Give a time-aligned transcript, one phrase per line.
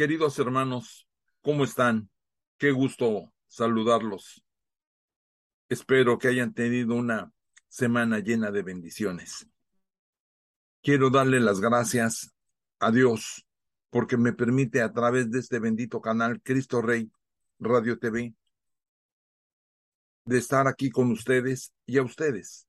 [0.00, 1.06] Queridos hermanos,
[1.42, 2.08] ¿cómo están?
[2.56, 4.42] Qué gusto saludarlos.
[5.68, 7.34] Espero que hayan tenido una
[7.68, 9.46] semana llena de bendiciones.
[10.82, 12.34] Quiero darle las gracias
[12.78, 13.46] a Dios
[13.90, 17.12] porque me permite a través de este bendito canal Cristo Rey
[17.58, 18.34] Radio TV
[20.24, 22.66] de estar aquí con ustedes y a ustedes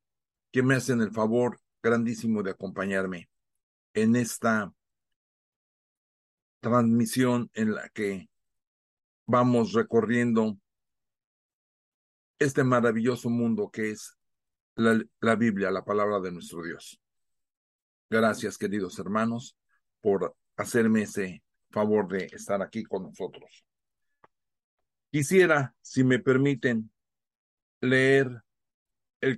[0.52, 3.30] que me hacen el favor grandísimo de acompañarme
[3.94, 4.74] en esta
[6.62, 8.30] transmisión en la que
[9.26, 10.58] vamos recorriendo
[12.40, 14.18] este maravilloso mundo que es
[14.76, 17.00] la, Biblia, la palabra de nuestro Dios.
[18.10, 19.58] Gracias, queridos hermanos,
[20.00, 23.66] por hacerme ese favor de estar aquí con nosotros.
[25.12, 26.92] Quisiera, si me permiten,
[27.80, 28.44] leer
[29.20, 29.38] el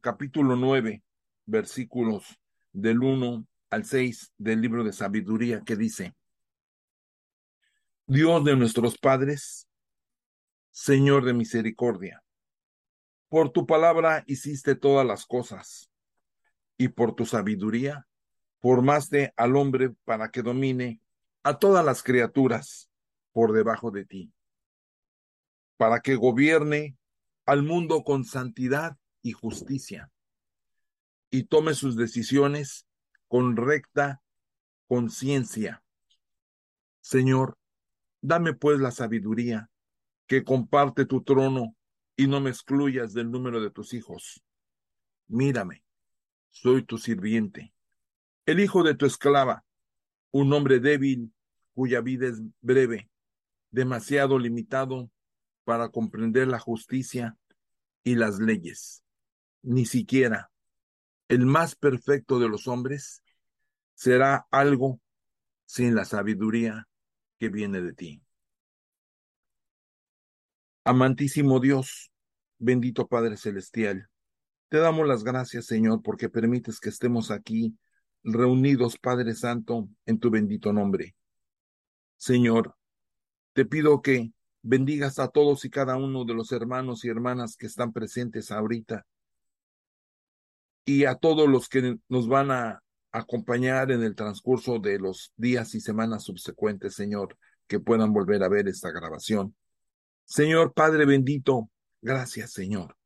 [0.00, 1.02] capítulo 9,
[1.46, 2.38] versículos
[2.72, 6.14] del 1 al 6 del libro de sabiduría que dice,
[8.06, 9.68] Dios de nuestros padres,
[10.70, 12.22] Señor de misericordia,
[13.28, 15.90] por tu palabra hiciste todas las cosas,
[16.78, 18.06] y por tu sabiduría
[18.60, 21.00] formaste al hombre para que domine
[21.42, 22.90] a todas las criaturas
[23.32, 24.32] por debajo de ti,
[25.76, 26.96] para que gobierne
[27.44, 30.10] al mundo con santidad y justicia,
[31.30, 32.85] y tome sus decisiones
[33.28, 34.22] con recta
[34.86, 35.82] conciencia.
[37.00, 37.58] Señor,
[38.20, 39.70] dame pues la sabiduría
[40.26, 41.76] que comparte tu trono
[42.16, 44.42] y no me excluyas del número de tus hijos.
[45.28, 45.84] Mírame,
[46.50, 47.74] soy tu sirviente,
[48.46, 49.64] el hijo de tu esclava,
[50.30, 51.32] un hombre débil
[51.74, 53.10] cuya vida es breve,
[53.70, 55.10] demasiado limitado
[55.64, 57.36] para comprender la justicia
[58.02, 59.02] y las leyes.
[59.62, 60.50] Ni siquiera
[61.28, 63.22] el más perfecto de los hombres
[63.94, 65.00] será algo
[65.64, 66.88] sin la sabiduría
[67.38, 68.22] que viene de ti.
[70.84, 72.12] Amantísimo Dios,
[72.58, 74.08] bendito Padre Celestial,
[74.68, 77.76] te damos las gracias, Señor, porque permites que estemos aquí
[78.22, 81.16] reunidos, Padre Santo, en tu bendito nombre.
[82.16, 82.76] Señor,
[83.52, 87.66] te pido que bendigas a todos y cada uno de los hermanos y hermanas que
[87.66, 89.06] están presentes ahorita
[90.86, 95.74] y a todos los que nos van a acompañar en el transcurso de los días
[95.74, 97.36] y semanas subsecuentes, Señor,
[97.66, 99.54] que puedan volver a ver esta grabación.
[100.24, 101.70] Señor Padre bendito,
[102.00, 102.96] gracias, Señor.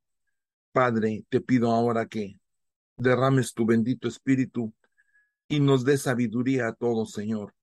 [0.72, 2.38] Padre, te pido ahora que
[2.96, 4.74] derrames tu bendito espíritu
[5.48, 7.54] y nos dé sabiduría a todos, Señor.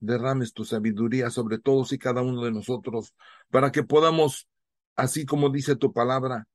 [0.00, 3.14] Derrames tu sabiduría sobre todos y cada uno de nosotros
[3.50, 4.48] para que podamos,
[4.96, 6.48] así como dice tu palabra,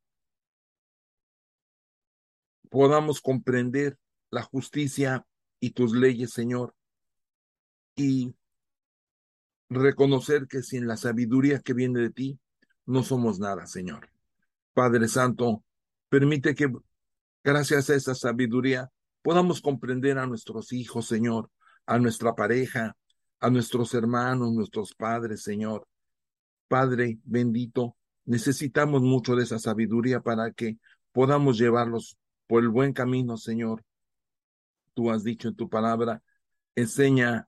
[2.70, 3.98] podamos comprender
[4.30, 5.26] la justicia
[5.60, 6.76] y tus leyes, Señor,
[7.96, 8.36] y
[9.70, 12.40] reconocer que sin la sabiduría que viene de ti,
[12.86, 14.10] no somos nada, Señor.
[14.74, 15.64] Padre Santo,
[16.10, 16.72] permite que
[17.44, 18.92] gracias a esa sabiduría
[19.22, 21.50] podamos comprender a nuestros hijos, Señor,
[21.86, 22.96] a nuestra pareja,
[23.40, 25.88] a nuestros hermanos, nuestros padres, Señor.
[26.68, 30.78] Padre bendito, necesitamos mucho de esa sabiduría para que
[31.12, 32.18] podamos llevarlos
[32.48, 33.84] por el buen camino, Señor.
[34.94, 36.24] Tú has dicho en tu palabra,
[36.76, 37.48] enseña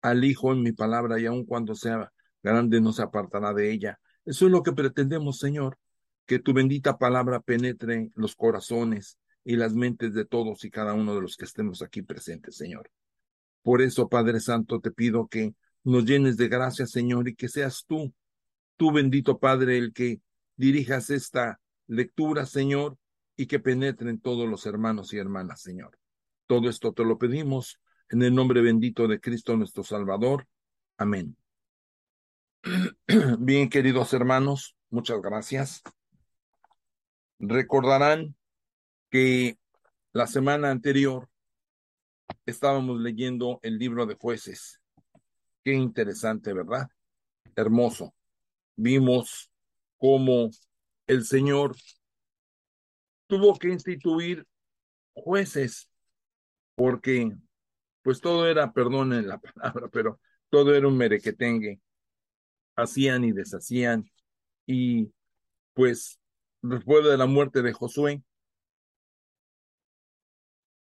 [0.00, 4.00] al Hijo en mi palabra y aun cuando sea grande no se apartará de ella.
[4.24, 5.78] Eso es lo que pretendemos, Señor,
[6.26, 11.14] que tu bendita palabra penetre los corazones y las mentes de todos y cada uno
[11.14, 12.90] de los que estemos aquí presentes, Señor.
[13.62, 15.54] Por eso, Padre Santo, te pido que
[15.84, 18.12] nos llenes de gracia, Señor, y que seas tú,
[18.76, 20.20] tú bendito Padre, el que
[20.56, 22.96] dirijas esta lectura, Señor,
[23.36, 25.98] y que penetren todos los hermanos y hermanas, Señor.
[26.46, 30.46] Todo esto te lo pedimos en el nombre bendito de Cristo nuestro Salvador.
[30.98, 31.36] Amén.
[33.38, 35.82] Bien, queridos hermanos, muchas gracias.
[37.38, 38.36] Recordarán
[39.10, 39.58] que
[40.12, 41.28] la semana anterior
[42.46, 44.80] estábamos leyendo el libro de jueces.
[45.64, 46.88] Qué interesante, ¿verdad?
[47.56, 48.14] Hermoso.
[48.76, 49.50] Vimos
[49.98, 50.50] cómo
[51.06, 51.76] el Señor
[53.32, 54.46] tuvo que instituir
[55.14, 55.88] jueces,
[56.74, 57.32] porque
[58.02, 60.20] pues todo era, perdonen la palabra, pero
[60.50, 61.80] todo era un merequetengue.
[62.76, 64.04] Hacían y deshacían.
[64.66, 65.10] Y
[65.72, 66.20] pues
[66.60, 68.22] después de la muerte de Josué,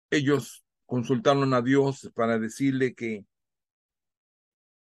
[0.10, 3.26] ellos consultaron a Dios para decirle que,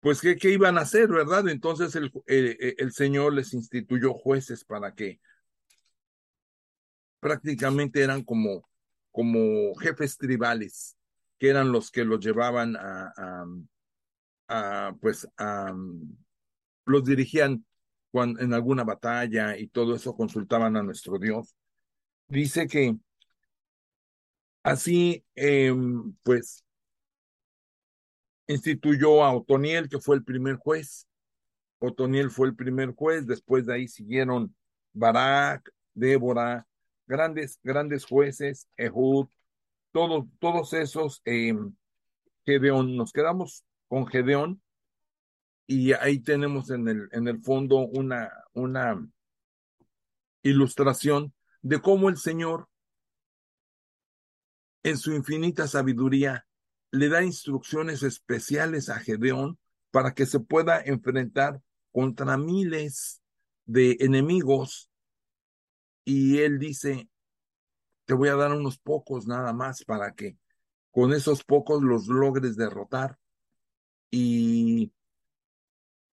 [0.02, 1.50] pues, ¿qué, iban a hacer, verdad?
[1.50, 5.20] Entonces el, el, el Señor les instituyó jueces para que
[7.26, 8.70] prácticamente eran como,
[9.12, 10.96] como jefes tribales,
[11.40, 13.48] que eran los que los llevaban a,
[14.48, 15.28] a, pues
[16.86, 17.66] los dirigían
[18.12, 21.56] cuando, en alguna batalla y todo eso consultaban a nuestro Dios.
[22.28, 22.96] Dice que
[24.62, 26.64] así, em, pues,
[28.46, 31.08] instituyó a Otoniel, que fue el primer juez.
[31.80, 34.56] Otoniel fue el primer juez, después de ahí siguieron
[34.94, 36.68] Barak, Débora,
[37.08, 39.28] grandes, grandes jueces, Ehud,
[39.92, 41.54] todos, todos esos, eh,
[42.46, 44.62] Gedeón, nos quedamos con Gedeón
[45.68, 49.04] y ahí tenemos en el, en el fondo una, una
[50.44, 52.70] ilustración de cómo el Señor,
[54.84, 56.46] en su infinita sabiduría,
[56.92, 59.58] le da instrucciones especiales a Gedeón
[59.92, 61.62] para que se pueda enfrentar
[61.92, 63.22] contra miles
[63.66, 64.90] de enemigos.
[66.06, 67.10] Y él dice,
[68.06, 70.38] te voy a dar unos pocos nada más para que
[70.92, 73.18] con esos pocos los logres derrotar
[74.12, 74.94] y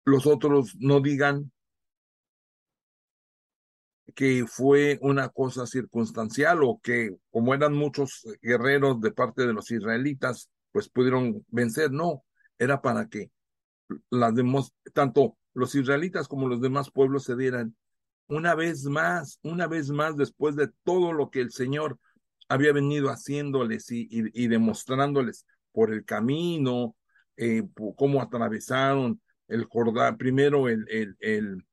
[0.03, 1.51] los otros no digan
[4.13, 9.69] que fue una cosa circunstancial o que como eran muchos guerreros de parte de los
[9.71, 11.91] israelitas, pues pudieron vencer.
[11.91, 12.23] No,
[12.57, 13.31] era para que
[14.09, 17.75] las demás, tanto los israelitas como los demás pueblos se dieran
[18.27, 21.99] una vez más, una vez más después de todo lo que el Señor
[22.49, 26.95] había venido haciéndoles y, demostrándoles por el camino,
[27.35, 27.63] eh,
[27.95, 31.65] cómo atravesaron el Jordán, primero el, el, el,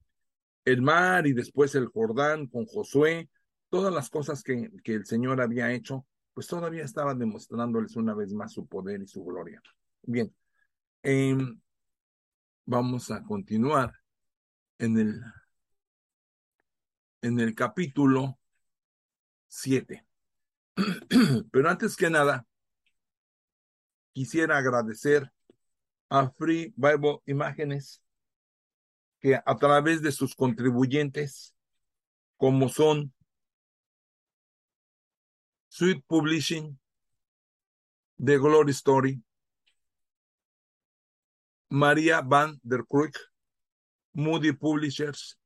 [0.65, 3.29] el, mar y después el Jordán con Josué,
[3.69, 8.33] todas las cosas que, que el Señor había hecho, pues todavía estaba demostrándoles una vez
[8.33, 9.61] más su poder y su gloria.
[10.03, 10.35] Bien,
[11.03, 11.61] em,
[12.67, 13.93] vamos a continuar
[14.79, 15.21] en el,
[17.25, 18.39] en el capítulo
[19.49, 20.07] 7.
[21.51, 22.47] Pero antes que nada,
[24.13, 25.33] quisiera agradecer
[26.11, 28.03] a Free Bible Imágenes
[29.21, 31.55] que a través de sus contribuyentes,
[32.37, 33.15] como son
[35.69, 36.79] Sweet Publishing,
[38.23, 39.25] The Glory Story,
[41.71, 43.19] María Van der Kroek,
[44.13, 45.39] Moody Publishers,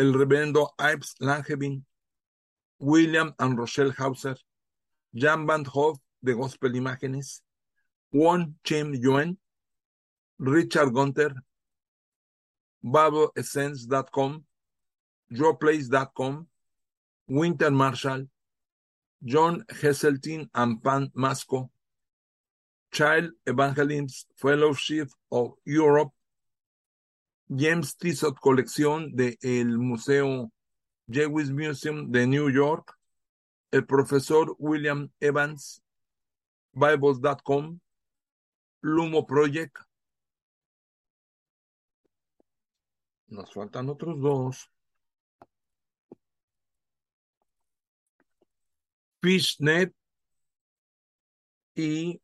[0.00, 1.84] el reverendo Ives Langevin,
[2.78, 4.36] William and Rochelle Hauser,
[5.12, 7.42] Jan Van Hoff de Gospel Imágenes,
[8.10, 9.38] Won Chem Yuen,
[10.38, 11.34] Richard Gunter,
[12.82, 14.42] BibleEssence.com,
[15.30, 16.48] JoePlace.com,
[17.28, 18.26] Winter Marshall,
[19.22, 21.70] John Heseltine and Pan Masco,
[22.90, 26.10] Child Evangelist Fellowship of Europe,
[27.50, 30.52] James Tissot Colección del el Museo
[31.08, 32.96] Jewish Museum de New York,
[33.72, 35.82] el profesor William Evans,
[36.72, 37.80] Bibles.com,
[38.82, 39.76] Lumo Project.
[43.26, 44.70] Nos faltan otros dos.
[49.20, 49.92] Fishnet
[51.74, 52.20] y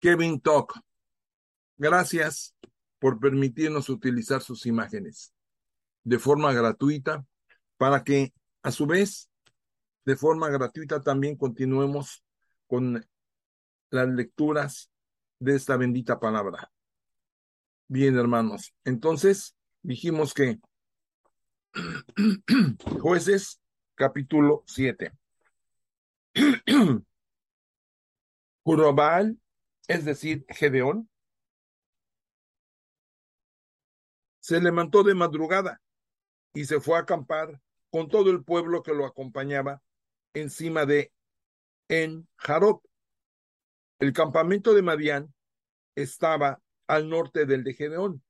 [0.00, 0.78] Kevin Talk.
[1.76, 2.54] Gracias
[2.98, 5.32] por permitirnos utilizar sus imágenes
[6.04, 7.24] de forma gratuita
[7.76, 8.32] para que
[8.62, 9.30] a su vez,
[10.04, 12.24] de forma gratuita, también continuemos
[12.66, 13.06] con
[13.90, 14.90] las lecturas
[15.38, 16.70] de esta bendita palabra.
[17.88, 20.60] Bien, hermanos, entonces dijimos que
[23.00, 23.60] jueces
[23.94, 25.12] capítulo 7.
[28.62, 29.38] Jurobal,
[29.86, 31.10] es decir, Gedeón,
[34.44, 35.80] se levantó de madrugada
[36.52, 39.82] y se fue a acampar con todo el pueblo que lo acompañaba
[40.34, 41.14] encima de
[41.88, 42.82] En Jarot.
[44.00, 45.34] El campamento de Madián
[45.94, 48.22] estaba al norte del de Gedeón,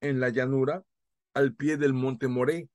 [0.00, 0.84] en la llanura,
[1.34, 2.68] al pie del monte Moré.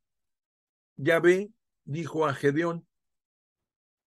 [0.96, 1.52] Yahvé
[1.84, 2.88] dijo a Gedeón,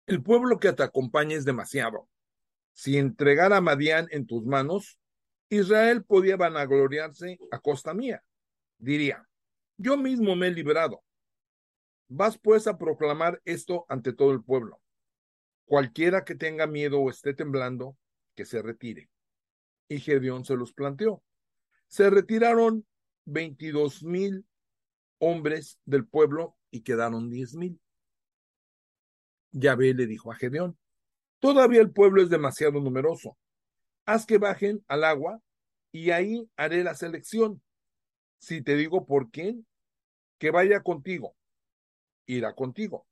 [0.07, 2.09] el pueblo que te acompaña es demasiado.
[2.75, 5.01] Si entregara a Madián en tus manos,
[5.49, 8.23] Israel podía vanagloriarse a costa mía.
[8.83, 9.27] Diría,
[9.79, 11.03] yo mismo me he librado,
[12.15, 14.83] Vas pues a proclamar esto ante todo el pueblo.
[15.65, 17.97] Cualquiera que tenga miedo o esté temblando,
[18.35, 19.09] que se retire.
[19.89, 21.23] Y Gedeón se los planteó.
[21.87, 22.87] Se retiraron
[23.25, 24.45] veintidós mil
[25.21, 27.81] hombres del pueblo y quedaron diez mil.
[29.53, 30.77] Yahvé le dijo a Gedeón,
[31.39, 33.39] todavía el pueblo es demasiado numeroso.
[34.05, 35.41] Haz que bajen al agua
[35.93, 37.63] y ahí haré la selección.
[38.43, 39.67] Si te digo por quién,
[40.39, 41.35] que vaya contigo
[42.27, 43.07] irá contigo.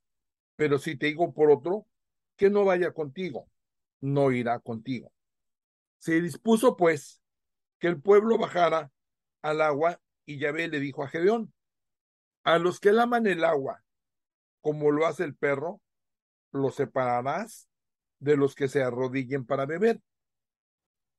[0.55, 1.87] Pero si te digo por otro,
[2.35, 3.49] que no vaya contigo,
[3.99, 5.11] no irá contigo.
[5.97, 7.21] Se dispuso, pues,
[7.79, 8.91] que el pueblo bajara
[9.41, 11.53] al agua y Yahvé le dijo a Gedeón,
[12.43, 13.83] a los que laman el agua,
[14.61, 15.81] como lo hace el perro,
[16.51, 17.69] los separarás
[18.19, 20.01] de los que se arrodillen para beber.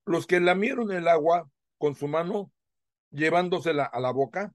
[0.04, 2.52] Los que lamieron el agua con su mano,
[3.12, 4.52] llevándosela a la boca,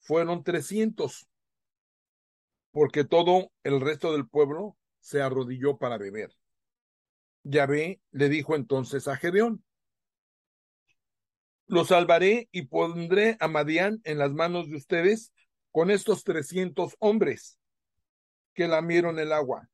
[0.00, 1.28] fueron trescientos,
[2.72, 6.36] porque todo el resto del pueblo se arrodilló para beber.
[7.44, 9.64] Yahvé le dijo entonces a Gedeón,
[11.66, 15.32] lo salvaré y pondré a Madián en las manos de ustedes
[15.70, 17.58] con estos trescientos hombres
[18.52, 19.70] que lamieron el agua.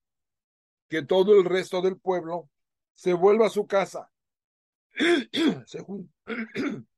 [0.89, 2.49] Que todo el resto del pueblo
[2.95, 4.11] se vuelva a su casa.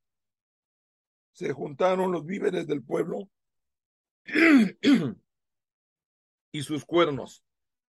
[1.41, 3.31] se juntaron los víveres del pueblo
[6.53, 7.43] y sus cuernos,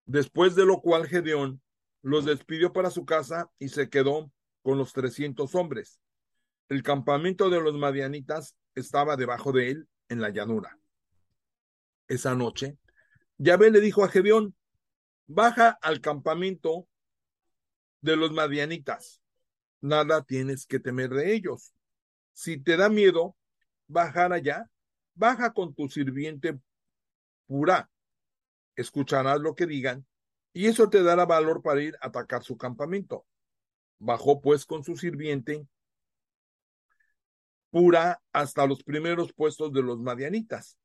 [0.05, 1.62] después de lo cual Gedeón
[2.01, 4.31] los despidió para su casa y se quedó
[4.62, 6.00] con los trescientos hombres.
[6.70, 10.79] El campamento de los madianitas estaba debajo de él en la llanura.
[12.08, 12.77] Esa noche,
[13.38, 14.55] Yahvé le dijo a Gedeón,
[15.27, 16.88] baja al campamento
[18.00, 19.22] de los madianitas.
[19.81, 21.74] Nada tienes que temer de ellos.
[22.31, 23.36] Si te da miedo
[23.92, 24.70] bajar allá,
[25.14, 26.60] baja con tu sirviente
[27.46, 27.90] pura.
[28.76, 30.06] Escucharás lo que digan
[30.54, 33.26] y eso te dará valor para ir a atacar su campamento.
[34.00, 35.68] Bajó pues con su sirviente
[37.70, 40.78] pura hasta los primeros puestos de los madianitas.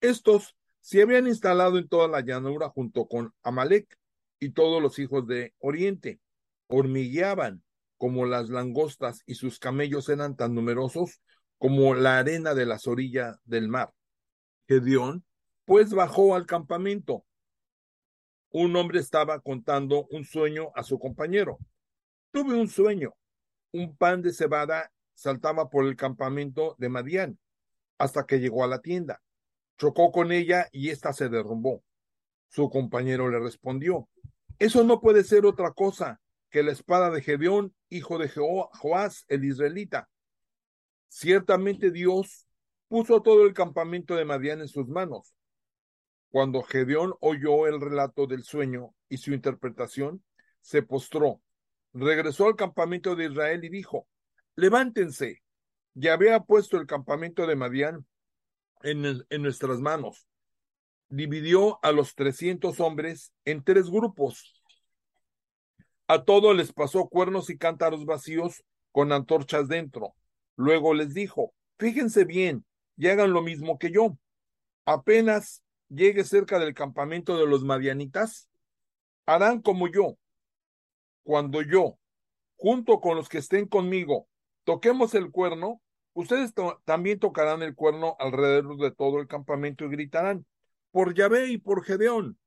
[0.00, 3.98] Estos se habían instalado en toda la llanura junto con Amalek
[4.38, 6.20] y todos los hijos de Oriente.
[6.68, 7.62] Hormigueaban
[7.96, 11.20] como las langostas y sus camellos eran tan numerosos
[11.58, 13.92] como la arena de las orillas del mar.
[14.68, 15.24] Gedeón,
[15.64, 17.24] pues bajó al campamento.
[18.50, 21.58] Un hombre estaba contando un sueño a su compañero.
[22.30, 23.14] Tuve un sueño.
[23.72, 27.38] Un pan de cebada saltaba por el campamento de Madián
[27.98, 29.22] hasta que llegó a la tienda.
[29.78, 31.82] Chocó con ella y ésta se derrumbó.
[32.48, 34.08] Su compañero le respondió,
[34.58, 36.20] eso no puede ser otra cosa
[36.50, 40.08] que la espada de Gedeón, hijo de Joás, el israelita.
[41.08, 42.46] Ciertamente Dios
[42.88, 45.34] puso todo el campamento de Madián en sus manos.
[46.30, 50.22] Cuando Gedeón oyó el relato del sueño y su interpretación,
[50.60, 51.40] se postró,
[51.92, 54.06] regresó al campamento de Israel y dijo,
[54.54, 55.42] levántense,
[55.94, 58.06] ya había puesto el campamento de Madián
[58.82, 60.28] en, en nuestras manos.
[61.08, 64.62] Dividió a los trescientos hombres en tres grupos.
[66.08, 70.14] A todos les pasó cuernos y cántaros vacíos con antorchas dentro.
[70.56, 72.64] Luego les dijo, fíjense bien
[72.96, 74.18] y hagan lo mismo que yo.
[74.84, 78.48] Apenas llegue cerca del campamento de los madianitas,
[79.26, 80.16] harán como yo.
[81.22, 81.98] Cuando yo,
[82.56, 84.28] junto con los que estén conmigo,
[84.64, 85.82] toquemos el cuerno,
[86.14, 90.46] ustedes también tocarán el cuerno alrededor de todo el campamento y gritarán,
[90.90, 92.38] por Yahvé y por Gedeón.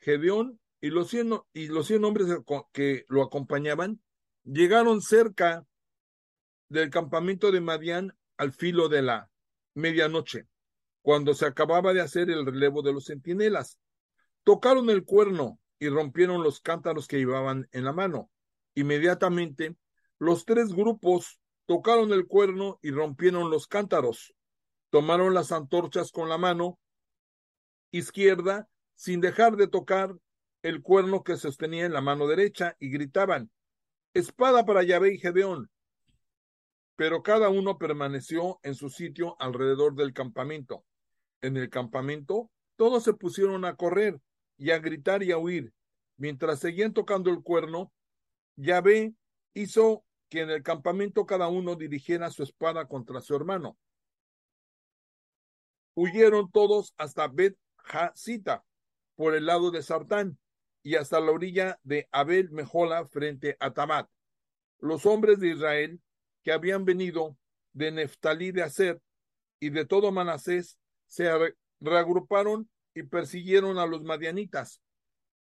[0.00, 2.26] Gedeón y los cien, y los cien hombres
[2.72, 4.00] que lo acompañaban
[4.44, 5.66] llegaron cerca
[6.70, 9.30] del campamento de Madián al filo de la
[9.74, 10.46] medianoche,
[11.02, 13.78] cuando se acababa de hacer el relevo de los centinelas.
[14.44, 18.30] Tocaron el cuerno y rompieron los cántaros que llevaban en la mano.
[18.74, 19.76] Inmediatamente
[20.18, 24.34] los tres grupos tocaron el cuerno y rompieron los cántaros.
[24.90, 26.78] Tomaron las antorchas con la mano
[27.90, 30.14] izquierda sin dejar de tocar
[30.62, 33.50] el cuerno que sostenía en la mano derecha y gritaban,
[34.14, 35.70] espada para Yahvé y Gedeón.
[37.00, 40.84] Pero cada uno permaneció en su sitio alrededor del campamento.
[41.40, 44.20] En el campamento todos se pusieron a correr
[44.58, 45.72] y a gritar y a huir.
[46.18, 47.90] Mientras seguían tocando el cuerno,
[48.56, 49.14] Yahvé
[49.54, 53.78] hizo que en el campamento cada uno dirigiera su espada contra su hermano.
[55.94, 58.62] Huyeron todos hasta Bet Hasita,
[59.16, 60.38] por el lado de Sartán,
[60.82, 64.06] y hasta la orilla de Abel Mejola frente a Tamat.
[64.80, 65.98] Los hombres de Israel
[66.42, 67.36] que habían venido
[67.72, 69.00] de Neftalí de Aser
[69.58, 71.28] y de todo Manasés se
[71.80, 74.80] reagruparon y persiguieron a los madianitas.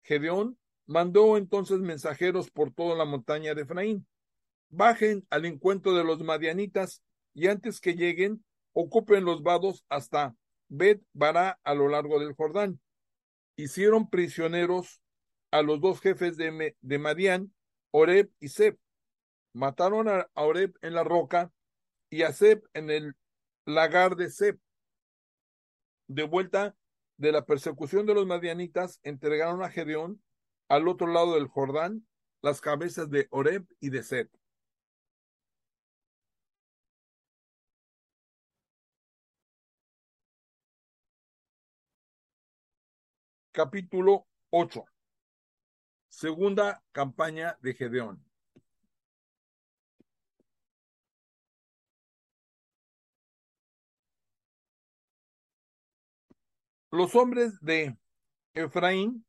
[0.03, 4.07] Gedeón mandó entonces mensajeros por toda la montaña de Efraín
[4.69, 7.03] bajen al encuentro de los madianitas
[7.33, 10.35] y antes que lleguen, ocupen los vados hasta
[10.67, 12.79] Bet Bará a lo largo del Jordán.
[13.55, 15.01] Hicieron prisioneros
[15.51, 17.53] a los dos jefes de, Madián,
[17.91, 18.77] Oreb y Seb.
[19.59, 21.51] Mataron a Oreb en la roca
[22.09, 23.17] y a Seb en el
[23.65, 24.57] lagar de Seb.
[26.07, 26.77] De vuelta
[27.17, 30.23] de la persecución de los madianitas, entregaron a Gedeón
[30.69, 32.07] al otro lado del Jordán
[32.41, 34.29] las cabezas de Oreb y de Seb.
[43.51, 44.85] Capítulo 8.
[46.07, 48.28] Segunda campaña de Gedeón.
[56.91, 57.97] Los hombres de
[58.53, 59.25] Efraín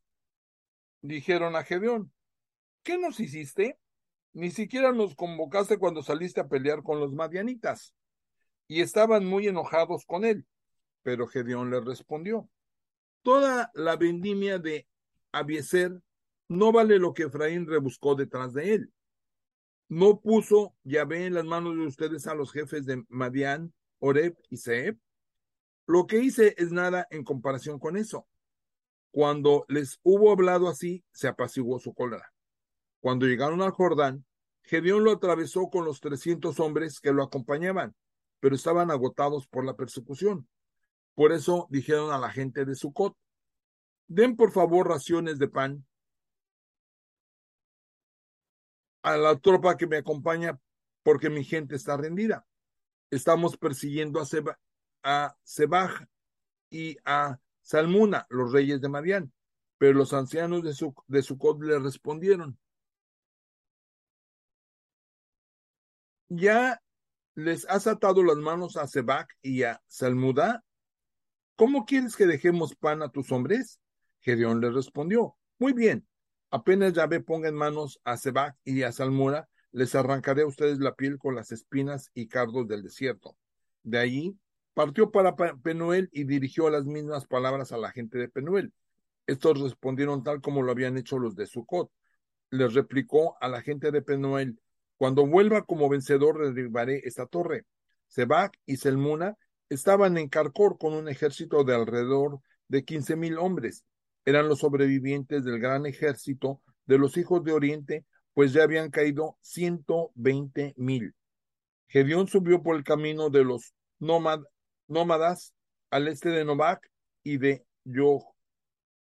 [1.03, 2.13] dijeron a Gedeón,
[2.83, 3.79] ¿qué nos hiciste?
[4.33, 7.95] Ni siquiera nos convocaste cuando saliste a pelear con los madianitas.
[8.67, 10.47] Y estaban muy enojados con él.
[11.03, 12.49] Pero Gedeón le respondió,
[13.23, 14.87] toda la vendimia de
[15.33, 16.01] Abieser
[16.49, 18.93] no vale lo que Efraín rebuscó detrás de él.
[19.89, 24.57] No puso Yahvé en las manos de ustedes a los jefes de Madián, Oreb y
[24.57, 24.99] Seb.
[25.91, 28.29] Lo que hice es nada en comparación con eso.
[29.11, 32.33] Cuando les hubo hablado así, se apaciguó su cólera.
[33.01, 34.25] Cuando llegaron al Jordán,
[34.63, 37.97] Gedeón lo atravesó con los trescientos hombres que lo acompañaban,
[38.39, 40.49] pero estaban agotados por la persecución.
[41.17, 43.17] Por eso dijeron a la gente de Sucot,
[44.07, 45.85] den por favor raciones de pan
[49.03, 50.57] a la tropa que me acompaña
[51.03, 52.47] porque mi gente está rendida.
[53.11, 54.57] Estamos persiguiendo a, Seba,
[55.03, 56.07] a Sebaj
[56.71, 59.33] y a Salmuna, los reyes de Madián.
[59.79, 62.59] Pero los ancianos de, su, de Sucot le respondieron,
[66.29, 66.83] ¿ya
[67.35, 70.65] les has atado las manos a Sebac y a Salmuda?
[71.57, 73.81] ¿Cómo quieres que dejemos pan a tus hombres?
[74.21, 76.07] Gedeón le respondió, muy bien,
[76.51, 80.95] apenas Yahvé ponga en manos a Sebac y a Salmura, les arrancaré a ustedes la
[80.95, 83.37] piel con las espinas y cardos del desierto.
[83.83, 84.39] De allí
[84.75, 88.73] partió para Penuel y dirigió las mismas palabras a la gente de Penuel.
[89.27, 91.91] Estos respondieron tal como lo habían hecho los de Sucot.
[92.51, 94.59] Les replicó a la gente de Penuel,
[94.97, 97.65] cuando vuelva como vencedor derribaré esta torre.
[98.09, 99.37] Sebac y Selmuna
[99.69, 103.85] estaban en Carcor con un ejército de alrededor de quince mil hombres.
[104.25, 108.05] Eran los sobrevivientes del gran ejército de los hijos de Oriente,
[108.35, 111.15] pues ya habían caído ciento veinte mil.
[111.87, 114.47] Gedeón subió por el camino de los nómadas
[115.91, 116.91] al este de Novac
[117.23, 117.65] y de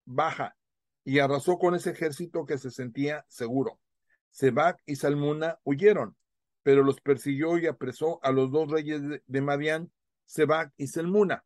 [0.04, 0.56] Baja
[1.04, 3.78] y arrasó con ese ejército que se sentía seguro.
[4.30, 6.16] Sebac y Salmuna huyeron,
[6.62, 9.90] pero los persiguió y apresó a los dos reyes de Madián,
[10.24, 11.44] Sebac y Salmuna.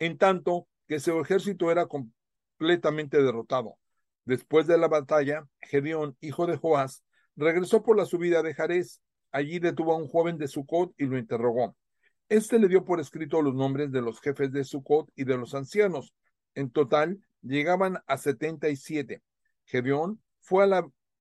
[0.00, 3.78] En tanto que su ejército era completamente derrotado.
[4.24, 7.04] Después de la batalla, Gedeón, hijo de Joás,
[7.36, 9.00] regresó por la subida de Jarez.
[9.30, 11.76] Allí detuvo a un joven de Sucot y lo interrogó.
[12.28, 15.54] Este le dio por escrito los nombres de los jefes de Sucot y de los
[15.54, 16.12] ancianos.
[16.54, 19.22] En total, llegaban a setenta y siete.
[19.64, 20.68] Gedeón fue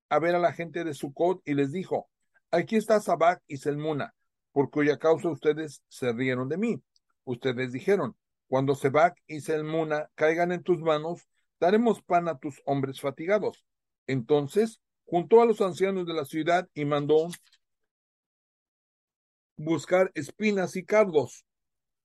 [0.10, 2.10] a ver a la gente de Sucot y les dijo,
[2.52, 4.14] aquí está Sabac y Selmuna,
[4.52, 6.84] por cuya causa ustedes se rieron de mí.
[7.24, 8.18] Ustedes dijeron,
[8.48, 11.26] cuando Sabac y Selmuna caigan en tus manos,
[11.60, 13.66] daremos pan a tus hombres fatigados.
[14.08, 17.28] Entonces juntó a los ancianos de la ciudad y mandó
[19.58, 21.46] buscar espinas y cardos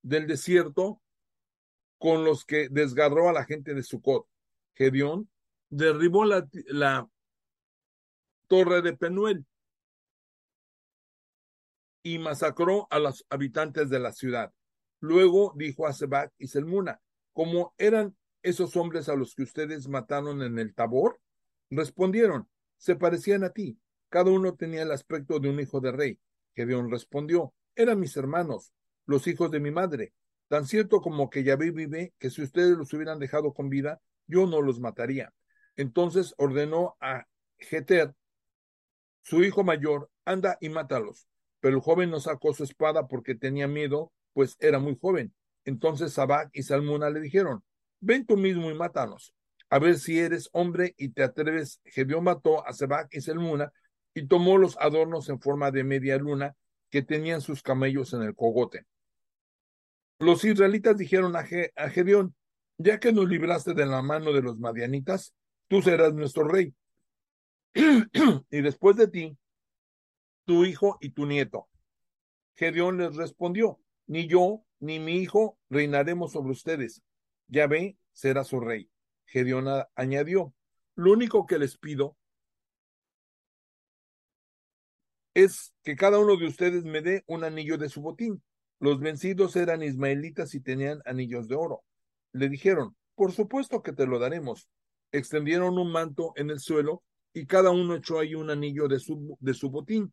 [0.03, 1.01] del desierto
[1.99, 4.27] con los que desgarró a la gente de Sucot.
[4.75, 5.31] Gedeón
[5.69, 7.09] derribó la,
[8.49, 9.47] torre de Penuel
[12.03, 14.53] y masacró a los habitantes de la ciudad.
[15.01, 17.01] Luego dijo a Sebac y Selmuna,
[17.33, 21.21] ¿cómo eran esos hombres a los que ustedes mataron en el Tabor?
[21.71, 26.21] Respondieron, se parecían a ti, cada uno tenía el aspecto de un hijo de rey.
[26.55, 28.73] Gedeón respondió, eran mis hermanos,
[29.07, 30.13] los hijos de mi madre.
[30.49, 34.47] Tan cierto como que Yahvé vive, que si ustedes los hubieran dejado con vida, yo
[34.47, 35.33] no los mataría.
[35.77, 37.27] Entonces ordenó a
[37.59, 38.15] Jeter,
[39.23, 41.27] su hijo mayor, anda y mátalos.
[41.61, 45.33] Pero el joven no sacó su espada porque tenía miedo, pues era muy joven.
[45.65, 47.63] Entonces Sabac y Salmuna le dijeron,
[48.01, 49.33] ven tú mismo y mátanos,
[49.71, 51.81] a ver si eres hombre y te atreves.
[51.85, 53.73] Gedeón mató a Sabac y Salmuna
[54.15, 56.57] y tomó los adornos en forma de media luna
[56.91, 58.87] que tenían sus camellos en el cogote.
[60.19, 62.35] Los israelitas dijeron a, Gedeón,
[62.79, 65.35] ya que nos libraste de la mano de los madianitas,
[65.69, 66.75] tú serás nuestro rey.
[68.51, 69.39] y después de ti,
[70.45, 71.69] tu hijo y tu nieto.
[72.55, 77.03] Gedeón les respondió, ni yo ni mi hijo reinaremos sobre ustedes.
[77.49, 78.91] Yahvé será su rey.
[79.27, 80.55] Gedeón añadió,
[80.95, 82.17] lo único que les pido
[85.35, 88.43] es que cada uno de ustedes me dé un anillo de su botín.
[88.79, 91.85] Los vencidos eran ismaelitas y tenían anillos de oro.
[92.33, 94.69] Le dijeron, por supuesto que te lo daremos.
[95.13, 99.37] Extendieron un manto en el suelo y cada uno echó ahí un anillo de su,
[99.41, 100.13] de su botín.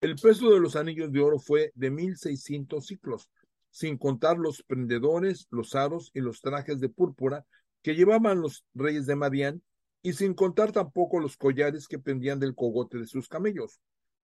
[0.00, 3.30] El peso de los anillos de oro fue de mil seiscientos ciclos,
[3.70, 7.46] sin contar los prendedores, los aros y los trajes de púrpura
[7.82, 9.62] que llevaban los reyes de Madián,
[10.02, 13.80] y sin contar tampoco los collares que pendían del cogote de sus camellos.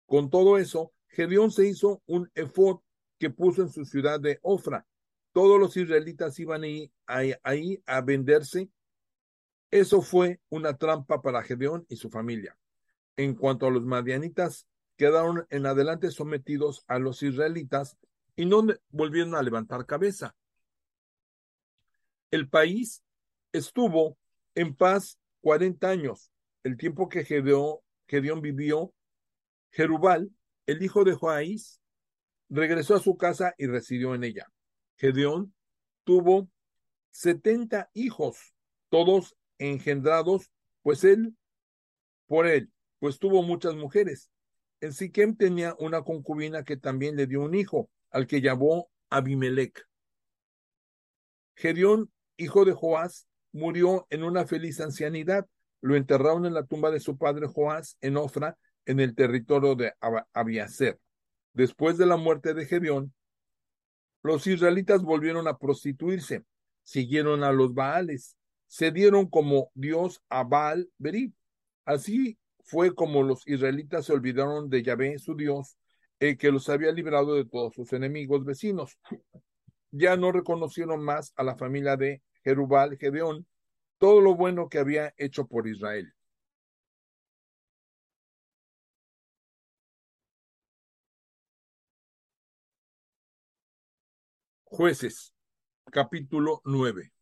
[0.06, 2.80] Con todo eso, Gedeón se hizo un efod
[3.18, 4.86] que puso en su ciudad de Ofra.
[5.32, 6.64] Todos los israelitas iban
[7.06, 8.70] ahí, a venderse.
[9.72, 12.58] Eso fue una trampa para Gedeón y su familia.
[13.18, 17.98] En cuanto a los madianitas, quedaron en adelante sometidos a los israelitas
[18.36, 20.36] y no volvieron a levantar cabeza.
[22.32, 23.04] El país
[23.52, 24.18] estuvo
[24.56, 26.32] en paz 40 años,
[26.64, 28.94] el tiempo que Gedeón, Gedeón vivió.
[29.76, 30.32] Jerubal,
[30.68, 31.82] el hijo de Joaís,
[32.48, 34.48] regresó a su casa y residió en ella.
[34.96, 35.54] Gedeón
[36.06, 36.50] tuvo
[37.12, 38.56] 70 hijos,
[38.88, 40.50] todos engendrados,
[40.82, 41.36] pues él,
[42.26, 44.32] por él, pues tuvo muchas mujeres.
[44.80, 49.86] En Siquem tenía una concubina que también le dio un hijo, al que llamó Abimelech.
[51.56, 55.46] Gedeón, hijo de Joás, murió en una feliz ancianidad.
[55.82, 59.94] Lo enterraron en la tumba de su padre Joás en Ofra, en el territorio de
[60.34, 61.00] Abiaser.
[61.54, 63.14] Después de la muerte de Gedeón,
[64.24, 66.44] los israelitas volvieron a prostituirse,
[66.84, 71.34] siguieron a los Baales, se dieron como Dios a Baal Berib.
[71.86, 75.78] Así fue como los israelitas se olvidaron de Yahvé, su Dios,
[76.20, 78.98] el que los había librado de todos sus enemigos vecinos.
[79.92, 83.46] Ya no reconocieron más a la familia de Jerubal, Gedeón,
[84.00, 86.15] todo lo bueno que había hecho por Israel.
[94.76, 95.34] Jueces,
[95.90, 97.14] capítulo 9.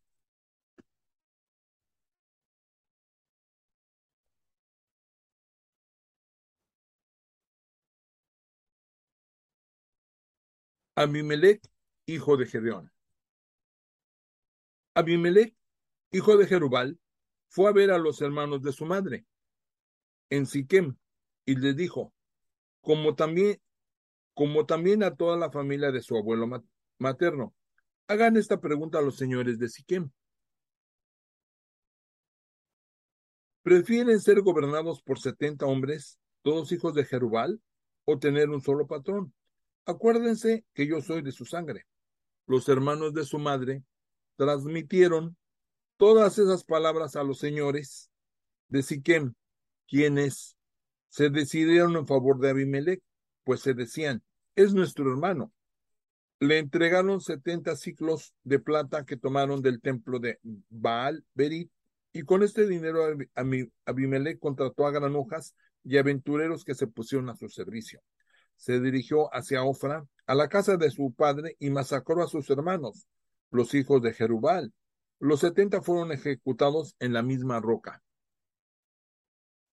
[10.96, 11.62] Abimelech,
[12.06, 12.90] hijo de Gedeón.
[14.96, 15.54] Abimelech,
[16.10, 16.98] hijo de Jerubal,
[17.46, 19.26] fue a ver a los hermanos de su madre
[20.28, 20.96] en Siquem
[21.46, 22.12] y les dijo,
[22.80, 23.62] como también,
[24.34, 26.48] como también a toda la familia de su abuelo
[26.98, 27.54] materno,
[28.08, 30.10] hagan esta pregunta a los señores de Siquem.
[33.62, 37.62] ¿Prefieren ser gobernados por setenta hombres, todos hijos de Jerubal,
[38.04, 39.32] o tener un solo patrón?
[39.86, 41.86] Acuérdense que yo soy de su sangre.
[42.46, 43.82] Los hermanos de su madre
[44.36, 45.36] transmitieron
[45.96, 48.10] todas esas palabras a los señores
[48.68, 49.34] de Siquem,
[49.88, 50.56] quienes
[51.08, 53.02] se decidieron en favor de Abimelech,
[53.44, 54.22] pues se decían,
[54.56, 55.52] es nuestro hermano.
[56.40, 61.70] Le entregaron setenta ciclos de plata que tomaron del templo de Baal Berit,
[62.12, 63.04] y con este dinero
[63.84, 68.02] Abimelech contrató a granujas y aventureros que se pusieron a su servicio
[68.56, 73.06] se dirigió hacia Ofra, a la casa de su padre, y masacró a sus hermanos,
[73.50, 74.72] los hijos de Jerubal.
[75.18, 78.02] Los setenta fueron ejecutados en la misma roca.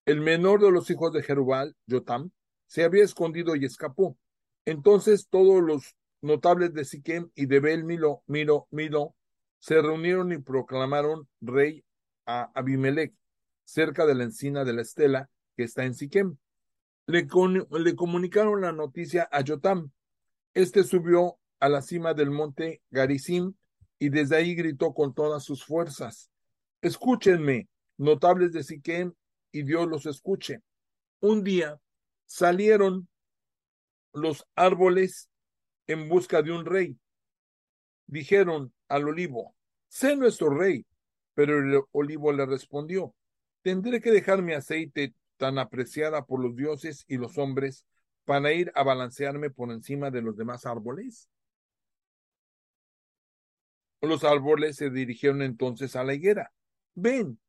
[0.05, 2.31] El menor de los hijos de Jerubal, Jotam,
[2.67, 4.17] se había escondido y escapó.
[4.65, 9.15] Entonces todos los notables de Siquem y de Bel Milo, Milo, Milo
[9.59, 11.83] se reunieron y proclamaron rey
[12.25, 13.13] a Abimelech,
[13.63, 16.37] cerca de la encina de la estela que está en Siquem
[17.11, 19.91] le, comunicaron la noticia a Yotam.
[20.53, 23.53] Este subió a la cima del monte Garizim
[23.99, 26.31] y desde ahí gritó con todas sus fuerzas:
[26.81, 29.13] Escúchenme, notables de Siquem,
[29.51, 30.61] y Dios los escuche.
[31.19, 31.79] Un día
[32.25, 33.07] salieron
[34.13, 35.29] los árboles
[35.91, 36.97] en busca de un rey.
[38.07, 39.55] Dijeron al olivo:
[39.87, 40.85] Sé nuestro rey.
[41.33, 43.15] Pero el olivo le respondió:
[43.61, 47.85] Tendré que dejar mi aceite tan apreciada por los dioses y los hombres
[48.25, 51.29] para ir a balancearme por encima de los demás árboles?
[54.01, 56.51] Los árboles se dirigieron entonces a la higuera.
[56.95, 57.39] Ven,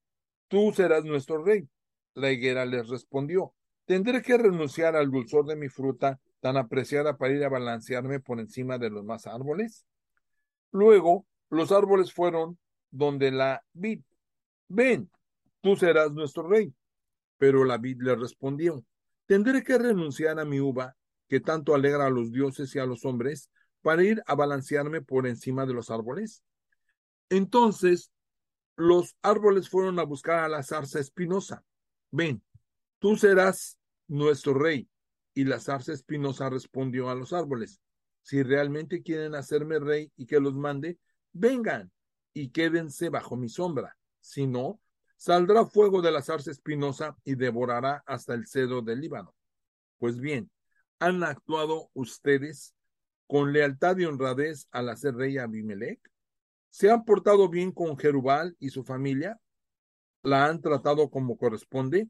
[0.49, 1.69] tú serás nuestro rey.
[2.15, 3.55] La higuera les respondió,
[3.87, 8.41] tendré que renunciar al dulzor de mi fruta tan apreciada para ir a balancearme por
[8.41, 9.87] encima de los demás árboles.
[10.73, 12.59] Luego, los árboles fueron
[12.91, 14.01] donde la vid.
[14.67, 15.09] Ven,
[15.61, 16.75] tú serás nuestro rey.
[17.39, 18.85] Pero la vid le respondió,
[19.27, 20.97] tendré que renunciar a mi uva,
[21.29, 23.49] que tanto alegra a los dioses y a los hombres,
[23.81, 26.43] para ir a balancearme por encima de los árboles.
[27.31, 28.11] Entonces
[28.75, 31.63] los árboles fueron a buscar a la zarza espinosa.
[32.11, 32.43] Ven,
[32.99, 33.79] tú serás
[34.09, 34.89] nuestro rey.
[35.35, 37.81] Y la zarza espinosa respondió a los árboles,
[38.23, 40.99] si realmente quieren hacerme rey y que los mande,
[41.33, 41.91] vengan
[42.35, 43.97] y quédense bajo mi sombra.
[44.21, 44.81] Si no,
[45.23, 49.33] Saldrá fuego de la zarza espinosa y devorará hasta el cedro del Líbano.
[49.99, 50.51] Pues bien,
[50.99, 52.75] ¿han actuado ustedes
[53.29, 56.01] con lealtad y honradez al hacer rey Abimelech?
[56.71, 59.39] ¿Se han portado bien con Jerubal y su familia?
[60.25, 62.09] ¿La han tratado como corresponde?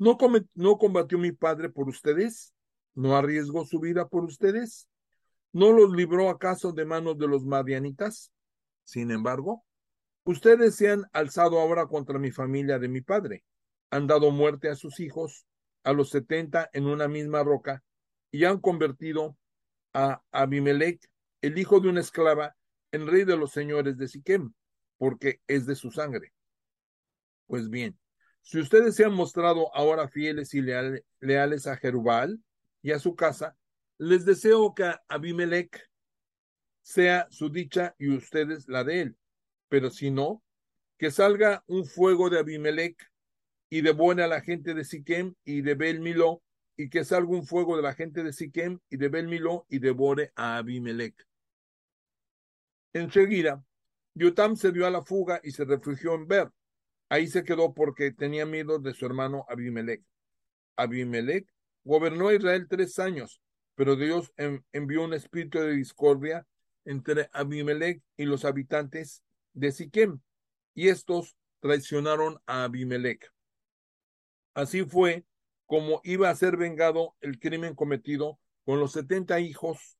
[0.00, 0.16] ¿No,
[0.54, 2.54] ¿No combatió mi padre por ustedes?
[2.94, 4.88] ¿No arriesgó su vida por ustedes?
[5.52, 8.32] ¿No los libró acaso de manos de los madianitas?
[8.82, 9.62] Sin embargo,
[10.24, 13.44] ustedes se han alzado ahora contra mi familia de mi padre,
[13.90, 15.44] han dado muerte a sus hijos,
[15.84, 17.84] a los setenta en una misma roca,
[18.30, 19.36] y han convertido
[19.92, 21.10] a Abimelech,
[21.42, 22.56] el hijo de una esclava,
[22.90, 24.54] en rey de los señores de Siquem,
[24.96, 26.32] porque es de su sangre.
[27.46, 27.98] Pues bien,
[28.42, 32.42] si ustedes se han mostrado ahora fieles y leales a Jerubal
[32.82, 33.56] y a su casa,
[33.98, 35.88] les deseo que Abimelech
[36.82, 39.16] sea su dicha y ustedes la de él.
[39.68, 40.42] Pero si no,
[40.98, 42.96] que salga un fuego de Abimelech
[43.70, 46.42] y devore a la gente de Siquem y de Bel Miló,
[46.76, 49.78] y que salga un fuego de la gente de Siquem y de Bel Miló y
[49.78, 51.14] devore a Abimelech.
[52.92, 53.62] Enseguida,
[54.14, 56.50] Yotam se dio a la fuga y se refugió en Ber.
[57.10, 60.02] Ahí se quedó porque tenía miedo de su hermano Abimelech.
[60.76, 63.42] Abimelech gobernó a Israel tres años,
[63.74, 64.32] pero Dios
[64.72, 66.46] envió un espíritu de discordia
[66.84, 70.20] entre Abimelech y los habitantes de Siquem,
[70.72, 73.32] y estos traicionaron a Abimelech.
[74.54, 75.24] Así fue
[75.66, 79.98] como iba a ser vengado el crimen cometido con los setenta hijos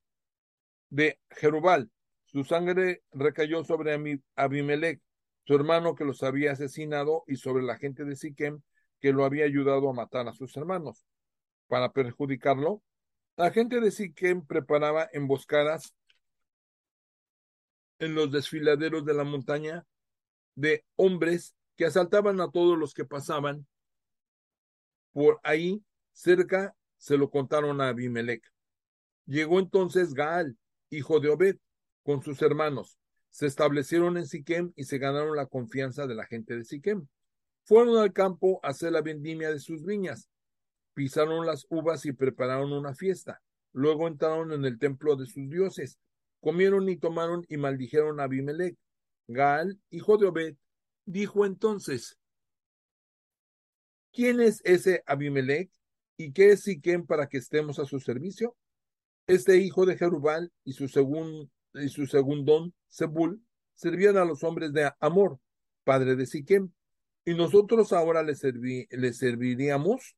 [0.91, 1.91] de Jerubal.
[2.27, 5.01] Su sangre recayó sobre Abimelech,
[5.51, 8.63] su hermano que los había asesinado, y sobre la gente de Siquem
[9.01, 11.05] que lo había ayudado a matar a sus hermanos.
[11.67, 12.85] Para perjudicarlo,
[13.37, 15.93] la gente de Siquem preparaba emboscadas
[17.99, 19.85] en los desfiladeros de la montaña
[20.55, 23.67] de hombres que asaltaban a todos los que pasaban
[25.11, 25.83] por ahí
[26.13, 28.45] cerca, se lo contaron a Abimelech.
[29.27, 30.57] Llegó entonces Gaal,
[30.91, 31.57] hijo de Obed,
[32.05, 33.00] con sus hermanos.
[33.31, 37.07] Se establecieron en Siquem y se ganaron la confianza de la gente de Siquem.
[37.65, 40.29] Fueron al campo a hacer la vendimia de sus viñas
[40.95, 43.41] pisaron las uvas y prepararon una fiesta.
[43.73, 45.99] Luego entraron en el templo de sus dioses,
[46.41, 48.77] comieron y tomaron y maldijeron a Abimelech.
[49.27, 50.57] Gaal, hijo de Obed,
[51.07, 52.19] dijo entonces,
[54.13, 55.71] ¿quién es ese Abimelech
[56.17, 58.57] y qué es Siquem para que estemos a su servicio?
[59.27, 63.41] Este hijo de Jerubal y su, segun, y su segundón, Zebul,
[63.75, 65.39] servían a los hombres de Amor,
[65.85, 66.71] padre de Siquem,
[67.25, 68.35] y nosotros ahora le,
[68.91, 70.17] le serviríamos.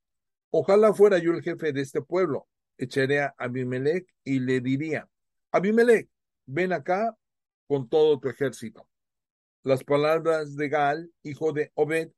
[0.51, 2.47] Ojalá fuera yo el jefe de este pueblo.
[2.79, 5.09] Echaré a Abimelech y le diría,
[5.51, 6.09] Abimelech,
[6.47, 7.17] ven acá
[7.67, 8.87] con todo tu ejército.
[9.63, 12.11] Las palabras de Gaal, hijo de Obed,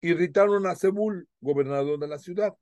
[0.00, 2.54] irritaron a Zebul, gobernador de la ciudad.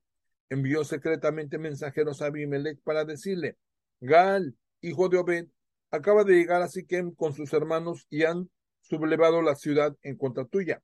[0.49, 3.57] Envió secretamente mensajeros a Abimelech para decirle,
[4.01, 5.47] Gaal, hijo de Obed,
[5.91, 8.49] acaba de llegar a Siquem con sus hermanos y han
[8.81, 10.81] sublevado la ciudad en contra tuya.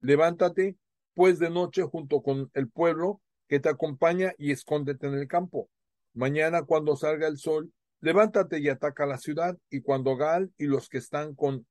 [0.00, 0.76] Levántate,
[1.14, 5.70] pues, de noche junto con el pueblo que te acompaña y escóndete en el campo.
[6.12, 10.88] Mañana cuando salga el sol, levántate y ataca la ciudad, y cuando Gal y los
[10.88, 11.66] que están con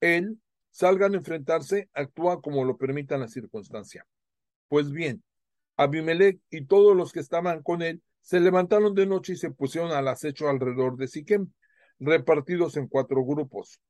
[0.00, 0.40] él
[0.70, 4.06] salgan a enfrentarse, actúa como lo permitan la circunstancia.
[4.68, 5.22] Pues bien,
[5.76, 9.92] Abimelech y todos los que estaban con él se levantaron de noche y se pusieron
[9.92, 11.50] al acecho alrededor de Siquem,
[11.98, 13.80] repartidos en cuatro grupos.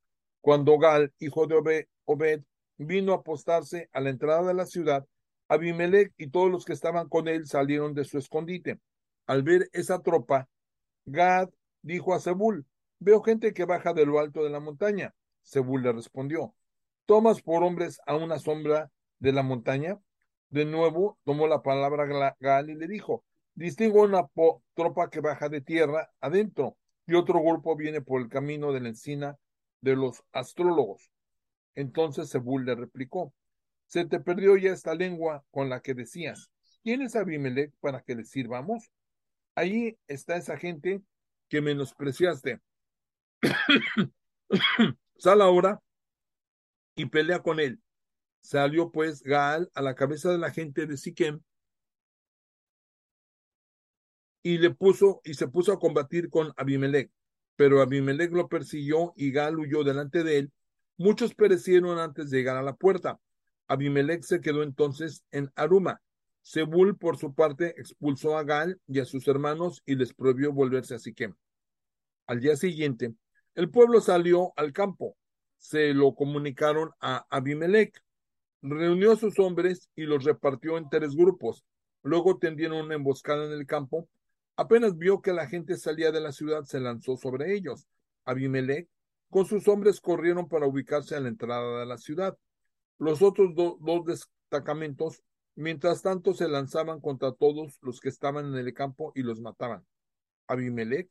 [0.41, 2.41] Cuando Gal, hijo de Obed,
[2.77, 5.05] vino a apostarse a la entrada de la ciudad,
[5.47, 8.79] Abimelech y todos los que estaban con él salieron de su escondite.
[9.27, 10.47] Al ver esa tropa,
[11.05, 11.49] Gad
[11.81, 12.65] dijo a Zebul,
[12.99, 15.13] veo gente que baja de lo alto de la montaña.
[15.43, 16.55] Zebul le respondió,
[17.05, 18.89] ¿tomas por hombres a una sombra
[19.19, 19.99] de la montaña?
[20.49, 23.23] De nuevo tomó la palabra Gal y le dijo,
[23.61, 24.27] distingo una
[24.73, 28.89] tropa que baja de tierra adentro y otro grupo viene por el camino de la
[28.89, 29.37] encina
[29.81, 31.11] de los astrólogos.
[31.75, 33.33] Entonces Zebul le replicó,
[33.87, 36.51] se te perdió ya esta lengua con la que decías,
[36.83, 38.91] ¿quién es Abimelech para que le sirvamos?
[39.55, 41.01] Ahí está esa gente
[41.49, 42.61] que menospreciaste.
[45.17, 45.81] Sal ahora
[46.95, 47.81] y pelea con él.
[48.41, 51.41] Salió pues Gaal a la cabeza de la gente de Siquem
[54.43, 57.11] y le puso y se puso a combatir con Abimelech.
[57.55, 60.53] Pero Abimelech lo persiguió y Gaal huyó delante de él
[61.01, 63.19] Muchos perecieron antes de llegar a la puerta.
[63.67, 65.99] Abimelech se quedó entonces en Aruma.
[66.45, 70.93] Zebul, por su parte, expulsó a Gal y a sus hermanos y les prohibió volverse
[70.93, 71.33] a Siquem.
[72.27, 73.15] Al día siguiente,
[73.55, 75.17] el pueblo salió al campo.
[75.57, 77.99] Se lo comunicaron a Abimelech.
[78.61, 81.65] Reunió a sus hombres y los repartió en tres grupos.
[82.03, 84.07] Luego tendieron una emboscada en el campo
[84.55, 87.87] Apenas vio que la gente salía de la ciudad, se lanzó sobre ellos.
[88.25, 88.89] Abimelech
[89.29, 92.37] con sus hombres corrieron para ubicarse a la entrada de la ciudad.
[92.97, 95.23] Los otros dos destacamentos,
[95.55, 99.85] mientras tanto, se lanzaban contra todos los que estaban en el campo y los mataban.
[100.47, 101.09] Abimelech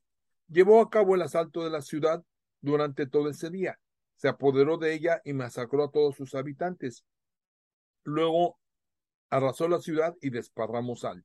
[0.49, 2.23] llevó a cabo el asalto de la ciudad
[2.61, 3.81] durante todo ese día.
[4.17, 7.05] Se apoderó de ella y masacró a todos sus habitantes.
[8.05, 8.59] Luego
[9.31, 11.25] arrasó la ciudad y desparramó sal.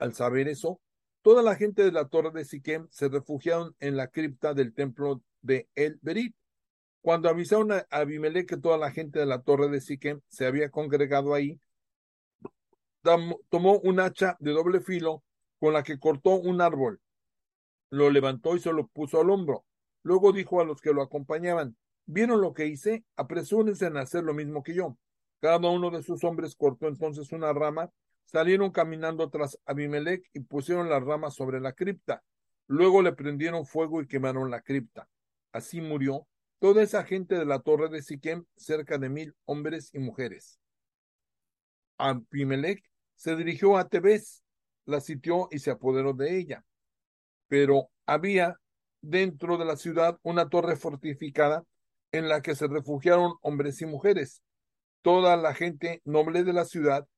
[0.00, 0.80] Al saber eso,
[1.20, 5.22] toda la gente de la torre de Siquem se refugiaron en la cripta del templo
[5.42, 6.34] de El Berit.
[7.02, 10.70] Cuando avisaron a Abimelech que toda la gente de la torre de Siquem se había
[10.70, 11.60] congregado ahí,
[13.02, 15.22] tomó un hacha de doble filo
[15.58, 17.00] con la que cortó un árbol,
[17.90, 19.66] lo levantó y se lo puso al hombro.
[20.02, 23.04] Luego dijo a los que lo acompañaban, ¿vieron lo que hice?
[23.16, 24.96] Apresúrense en hacer lo mismo que yo.
[25.40, 27.90] Cada uno de sus hombres cortó entonces una rama
[28.30, 32.22] Salieron caminando tras Abimelech y pusieron las ramas sobre la cripta.
[32.68, 35.08] Luego le prendieron fuego y quemaron la cripta.
[35.50, 36.28] Así murió
[36.60, 40.60] toda esa gente de la torre de Siquem, cerca de mil hombres y mujeres.
[41.98, 44.44] Abimelech se dirigió a Tebes,
[44.84, 46.64] la sitió y se apoderó de ella.
[47.48, 48.60] Pero había
[49.00, 51.64] dentro de la ciudad una torre fortificada
[52.12, 54.40] en la que se refugiaron hombres y mujeres.
[55.02, 57.08] Toda la gente noble de la ciudad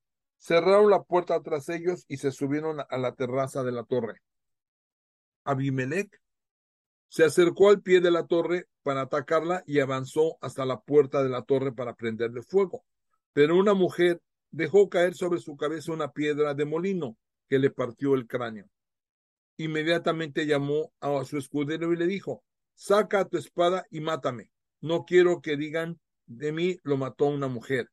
[0.42, 4.20] Cerraron la puerta tras ellos y se subieron a la terraza de la torre.
[5.44, 6.20] Abimelech
[7.06, 11.28] se acercó al pie de la torre para atacarla y avanzó hasta la puerta de
[11.28, 12.84] la torre para prenderle fuego.
[13.32, 17.16] Pero una mujer dejó caer sobre su cabeza una piedra de molino
[17.48, 18.66] que le partió el cráneo.
[19.58, 22.42] Inmediatamente llamó a su escudero y le dijo,
[22.74, 24.50] saca tu espada y mátame.
[24.80, 27.88] No quiero que digan de mí lo mató una mujer.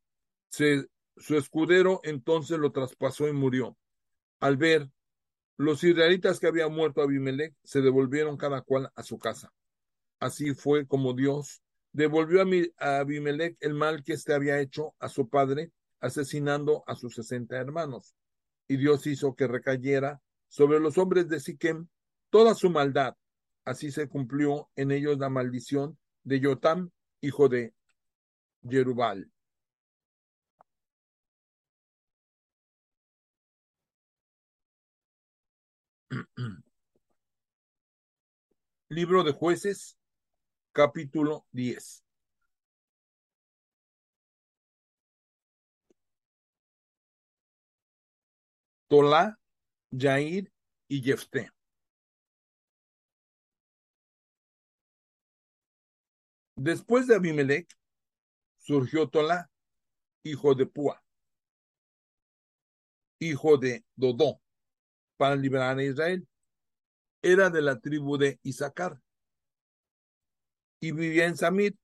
[0.49, 0.87] Se
[1.19, 3.77] su escudero entonces lo traspasó y murió.
[4.39, 4.89] Al ver
[5.57, 9.51] los israelitas que había muerto Abimelech, se devolvieron cada cual a su casa.
[10.19, 12.41] Así fue como Dios devolvió
[12.77, 17.57] a Abimelech el mal que éste había hecho a su padre, asesinando a sus sesenta
[17.57, 18.15] hermanos.
[18.67, 21.87] Y Dios hizo que recayera sobre los hombres de Siquem
[22.29, 23.15] toda su maldad.
[23.65, 27.73] Así se cumplió en ellos la maldición de Yotam, hijo de
[28.67, 29.29] Jerubal.
[38.89, 39.97] Libro de jueces,
[40.71, 42.03] capítulo 10.
[48.87, 49.39] Tola,
[49.91, 50.51] Jair
[50.87, 51.51] y Jefté.
[56.55, 57.69] Después de Abimelech,
[58.57, 59.51] surgió Tola,
[60.23, 61.03] hijo de Púa,
[63.19, 64.41] hijo de Dodó,
[65.19, 66.25] para liberar a Israel.
[67.21, 69.01] Era de la tribu de Isaacar
[70.79, 71.75] y vivía en Samir,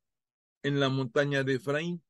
[0.64, 2.02] en la montaña de Efraín.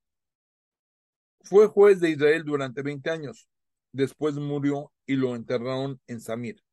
[1.41, 3.49] Fue juez de Israel durante 20 años.
[3.91, 6.63] Después murió y lo enterraron en Samir.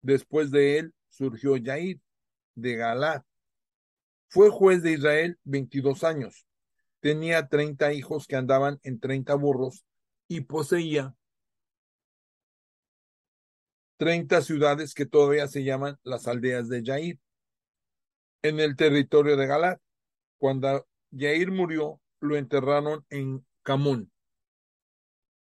[0.00, 2.00] Después de él surgió Yair
[2.54, 3.22] de Galad.
[4.28, 6.46] Fue juez de Israel 22 años.
[7.00, 9.84] Tenía 30 hijos que andaban en 30 burros
[10.26, 11.14] y poseía
[13.96, 17.20] 30 ciudades que todavía se llaman las aldeas de Yair,
[18.42, 19.80] en el territorio de Galat.
[20.38, 24.10] Cuando Yair murió, lo enterraron en Camón.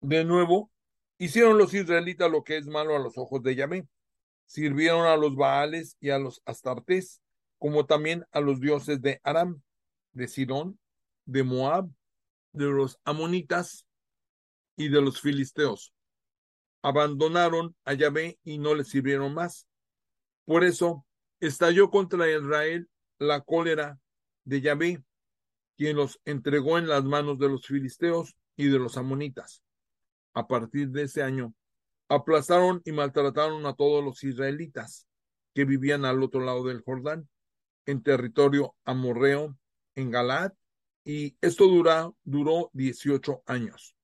[0.00, 0.70] De nuevo,
[1.18, 3.88] hicieron los israelitas lo que es malo a los ojos de Yahvé.
[4.44, 7.20] Sirvieron a los Baales y a los Astartés,
[7.58, 9.62] como también a los dioses de Aram,
[10.12, 10.78] de Sidón,
[11.24, 11.88] de Moab,
[12.52, 13.86] de los Amonitas
[14.76, 15.95] y de los Filisteos
[16.86, 19.66] abandonaron a Yahvé y no le sirvieron más.
[20.44, 21.04] Por eso
[21.40, 22.88] estalló contra Israel
[23.18, 23.98] la cólera
[24.44, 25.02] de Yahvé,
[25.76, 29.64] quien los entregó en las manos de los filisteos y de los amonitas.
[30.32, 31.54] A partir de ese año,
[32.08, 35.08] aplastaron y maltrataron a todos los israelitas
[35.54, 37.28] que vivían al otro lado del Jordán,
[37.86, 39.58] en territorio amorreo,
[39.96, 40.52] en Galad,
[41.04, 41.66] y esto
[42.22, 43.96] duró 18 años.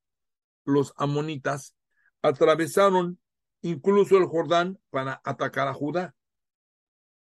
[0.65, 1.77] Los amonitas
[2.23, 3.21] atravesaron
[3.61, 6.15] incluso el Jordán para atacar a Judá,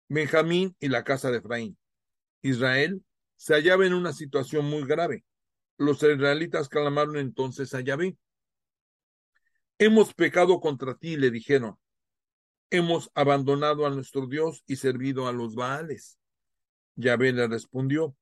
[0.08, 1.78] Benjamín y la casa de Efraín.
[2.42, 3.04] Israel
[3.36, 5.24] se hallaba en una situación muy grave.
[5.78, 8.16] Los israelitas clamaron entonces a Yahvé.
[9.78, 11.76] Hemos pecado contra ti, le dijeron.
[12.70, 16.18] Hemos abandonado a nuestro Dios y servido a los Baales.
[16.94, 18.16] Yahvé le respondió,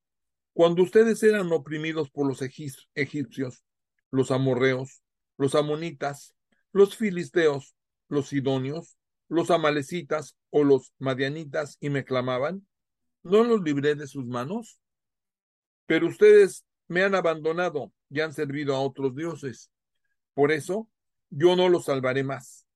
[0.52, 3.64] cuando ustedes eran oprimidos por los egipcios,
[4.10, 5.02] los amorreos,
[5.36, 6.34] los amonitas,
[6.72, 7.74] los filisteos,
[8.08, 8.96] los sidonios,
[9.28, 12.66] los amalecitas o los madianitas y me clamaban?
[13.22, 14.80] ¿No los libré de sus manos?
[15.86, 19.70] Pero ustedes me han abandonado y han servido a otros dioses.
[20.34, 20.88] Por eso
[21.30, 22.66] yo no los salvaré más.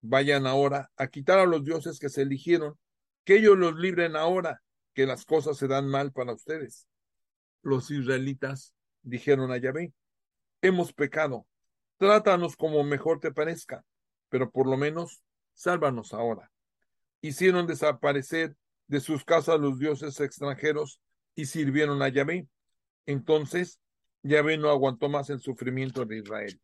[0.00, 2.78] Vayan ahora a quitar a los dioses que se eligieron,
[3.24, 4.62] que ellos los libren ahora,
[4.94, 6.88] que las cosas se dan mal para ustedes.
[7.62, 9.92] Los israelitas dijeron a Yahvé,
[10.60, 11.46] hemos pecado,
[12.02, 13.84] trátanos como mejor te parezca,
[14.28, 15.22] pero por lo menos
[15.54, 16.50] sálvanos ahora.
[17.20, 18.56] Hicieron desaparecer
[18.88, 21.00] de sus casas los dioses extranjeros
[21.36, 22.48] y sirvieron a Yahvé.
[23.06, 23.78] Entonces
[24.24, 26.60] Yahvé no aguantó más el sufrimiento de Israel.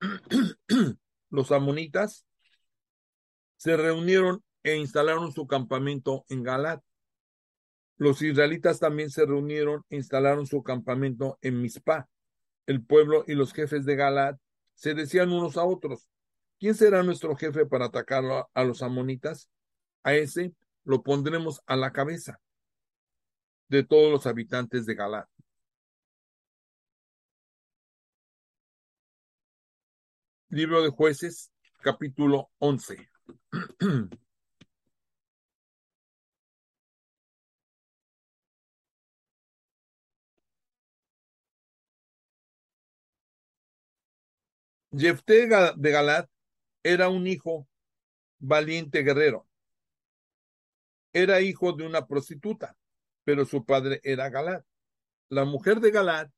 [1.30, 2.26] los amonitas
[3.58, 6.82] se reunieron e instalaron su campamento en Galat.
[7.96, 12.08] Los israelitas también se reunieron e instalaron su campamento en Mizpah.
[12.66, 14.36] El pueblo y los jefes de Galat
[14.78, 16.08] se decían unos a otros,
[16.60, 18.22] ¿quién será nuestro jefe para atacar
[18.54, 19.50] a los amonitas?
[20.04, 20.54] A ese
[20.84, 22.40] lo pondremos a la cabeza
[23.68, 25.28] de todos los habitantes de Galat.
[30.50, 31.50] Libro de jueces,
[31.82, 33.10] capítulo 11.
[44.98, 45.46] Jefté
[45.76, 46.28] de Galat
[46.82, 47.68] era un hijo
[48.40, 49.46] valiente guerrero.
[51.12, 52.76] Era hijo de una prostituta,
[53.24, 54.64] pero su padre era Galat.
[55.28, 56.30] La mujer de Galat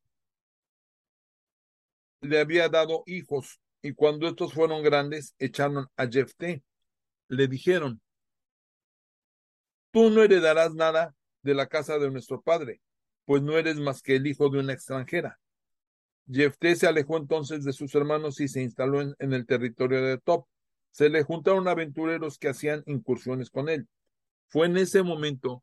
[2.20, 6.62] le había dado hijos y cuando estos fueron grandes echaron a Jefté.
[7.28, 8.02] Le dijeron,
[9.90, 12.82] tú no heredarás nada de la casa de nuestro padre,
[13.24, 15.38] pues no eres más que el hijo de una extranjera.
[16.33, 20.47] Jefté se alejó entonces de sus hermanos y se instaló en, el territorio de Top.
[20.93, 23.89] Se le juntaron aventureros que hacían incursiones con él.
[24.49, 25.62] Fue en ese momento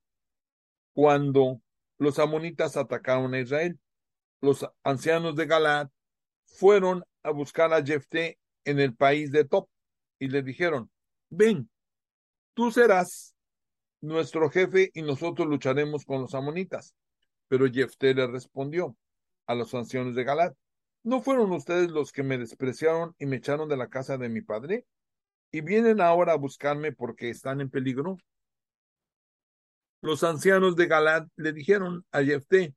[0.93, 1.61] cuando
[1.97, 3.79] los amonitas atacaron a Israel.
[4.41, 5.89] Los ancianos de Galaad
[6.45, 9.69] fueron a buscar a Jefté en el país de Top
[10.19, 10.89] y le dijeron,
[11.29, 11.69] ven,
[12.53, 13.35] tú serás
[14.01, 16.93] nuestro jefe y nosotros lucharemos con los amonitas.
[17.47, 18.95] Pero Jefté le respondió,
[19.47, 20.55] a los ancianos de Galat,
[21.03, 24.41] ¿no fueron ustedes los que me despreciaron y me echaron de la casa de mi
[24.41, 24.85] padre?
[25.51, 28.17] ¿Y vienen ahora a buscarme porque están en peligro?
[30.01, 32.75] Los ancianos de Galat le dijeron a Jefté,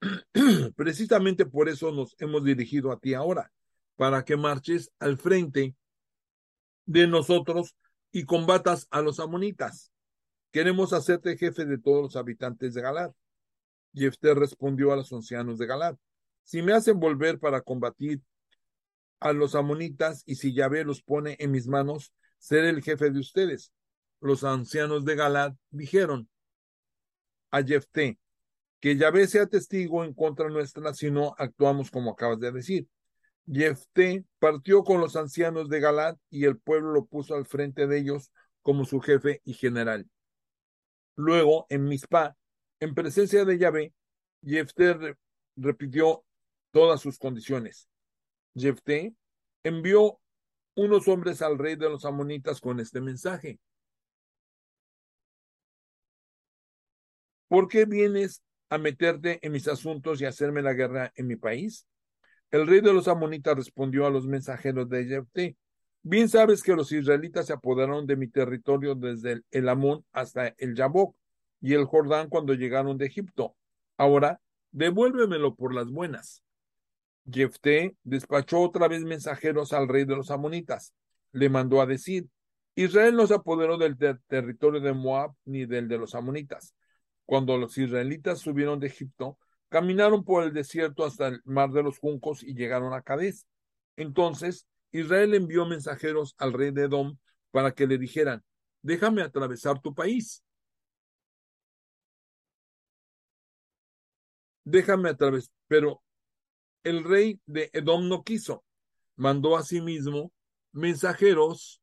[0.76, 3.52] precisamente por eso nos hemos dirigido a ti ahora,
[3.96, 5.76] para que marches al frente
[6.86, 7.76] de nosotros
[8.10, 9.92] y combatas a los amonitas.
[10.50, 13.12] Queremos hacerte jefe de todos los habitantes de Galat.
[13.94, 15.96] Jefté respondió a los ancianos de Galad,
[16.44, 18.22] si me hacen volver para combatir
[19.20, 23.18] a los amonitas y si Yahvé los pone en mis manos, seré el jefe de
[23.18, 23.72] ustedes.
[24.20, 26.28] Los ancianos de Galad dijeron
[27.50, 28.18] a Jefté,
[28.80, 32.88] que Yahvé sea testigo en contra nuestra si no actuamos como acabas de decir.
[33.50, 37.98] Jefté partió con los ancianos de Galad y el pueblo lo puso al frente de
[37.98, 38.30] ellos
[38.62, 40.08] como su jefe y general.
[41.16, 42.36] Luego, en Mizpah,
[42.80, 43.92] en presencia de Yahvé,
[44.42, 45.16] Jefté
[45.56, 46.24] repitió
[46.70, 47.88] todas sus condiciones.
[48.54, 49.14] Jefté
[49.64, 50.20] envió
[50.74, 53.58] unos hombres al rey de los amonitas con este mensaje.
[57.48, 61.86] ¿Por qué vienes a meterte en mis asuntos y hacerme la guerra en mi país?
[62.50, 65.56] El rey de los amonitas respondió a los mensajeros de Jefté.
[66.02, 70.74] Bien sabes que los israelitas se apoderaron de mi territorio desde el Amón hasta el
[70.74, 71.17] Yabok
[71.60, 73.56] y el Jordán cuando llegaron de Egipto.
[73.96, 74.40] Ahora,
[74.70, 76.42] devuélvemelo por las buenas.
[77.30, 80.94] Jefté despachó otra vez mensajeros al rey de los amonitas.
[81.32, 82.28] Le mandó a decir,
[82.74, 83.96] Israel no se apoderó del
[84.28, 86.74] territorio de Moab ni del de los amonitas.
[87.26, 89.38] Cuando los israelitas subieron de Egipto,
[89.68, 93.46] caminaron por el desierto hasta el mar de los juncos y llegaron a Cadés.
[93.96, 97.18] Entonces Israel envió mensajeros al rey de Edom
[97.50, 98.42] para que le dijeran,
[98.82, 100.42] déjame atravesar tu país.
[104.70, 105.54] Déjame atravesar.
[105.66, 106.02] Pero
[106.84, 108.64] el rey de Edom no quiso.
[109.16, 110.32] Mandó a sí mismo
[110.72, 111.80] mensajeros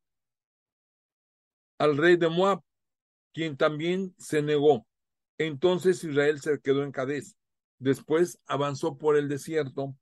[1.78, 2.62] al rey de Moab,
[3.32, 4.86] quien también se negó.
[5.38, 7.36] Entonces Israel se quedó en Cadés.
[7.78, 9.94] Después avanzó por el desierto,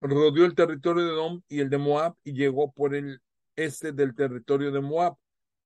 [0.00, 3.20] rodeó el territorio de Edom y el de Moab y llegó por el
[3.56, 5.16] este del territorio de Moab.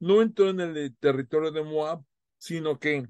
[0.01, 2.03] No entró en el territorio de Moab,
[2.39, 3.09] sino que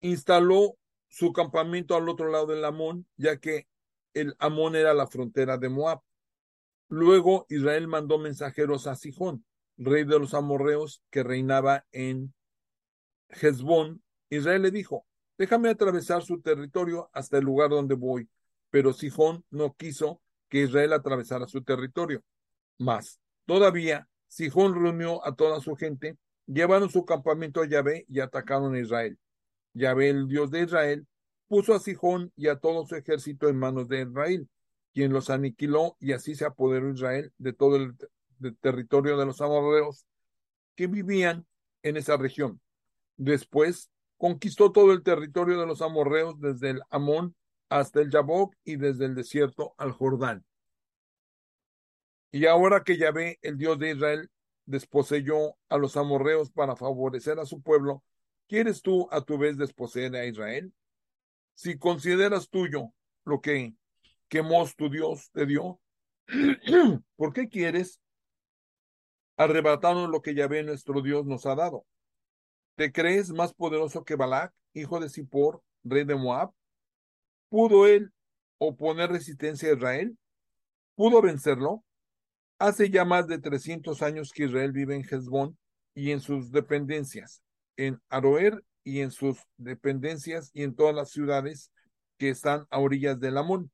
[0.00, 0.76] instaló
[1.08, 3.66] su campamento al otro lado del Amón, ya que
[4.14, 6.00] el Amón era la frontera de Moab.
[6.88, 9.44] Luego Israel mandó mensajeros a Sijón,
[9.76, 12.32] rey de los amorreos, que reinaba en
[13.28, 14.02] Hezbón.
[14.30, 15.06] Israel le dijo,
[15.38, 18.28] déjame atravesar su territorio hasta el lugar donde voy.
[18.70, 22.22] Pero Sijón no quiso que Israel atravesara su territorio.
[22.78, 28.74] Más, todavía Sijón reunió a toda su gente, llevaron su campamento a Yahvé y atacaron
[28.74, 29.18] a Israel.
[29.76, 31.06] Yahvé, el Dios de Israel,
[31.48, 34.48] puso a Sijón y a todo su ejército en manos de Israel,
[34.92, 37.94] quien los aniquiló y así se apoderó Israel de todo el
[38.60, 40.06] territorio de los amorreos
[40.74, 41.46] que vivían
[41.82, 42.60] en esa región.
[43.16, 47.34] Después conquistó todo el territorio de los amorreos desde el Amón
[47.68, 50.44] hasta el Yabok y desde el desierto al Jordán.
[52.30, 54.30] Y ahora que Yahvé, el Dios de Israel,
[54.64, 58.02] desposeyó a los amorreos para favorecer a su pueblo,
[58.48, 60.72] ¿quieres tú a tu vez desposeer a Israel?
[61.54, 62.92] Si consideras tuyo
[63.24, 63.74] lo que
[64.28, 65.80] quemó tu Dios te dio,
[67.16, 68.00] ¿por qué quieres
[69.36, 71.86] arrebatarnos lo que Yahvé nuestro Dios nos ha dado?
[72.74, 76.52] ¿Te crees más poderoso que Balac, hijo de Zippor, rey de Moab?
[77.48, 78.12] ¿Pudo él
[78.58, 80.18] oponer resistencia a Israel?
[80.94, 81.84] ¿Pudo vencerlo?
[82.58, 85.58] Hace ya más de 300 años que Israel vive en Hezbón
[85.94, 87.42] y en sus dependencias,
[87.76, 91.72] en Aroer y en sus dependencias y en todas las ciudades
[92.18, 93.70] que están a orillas del Amón.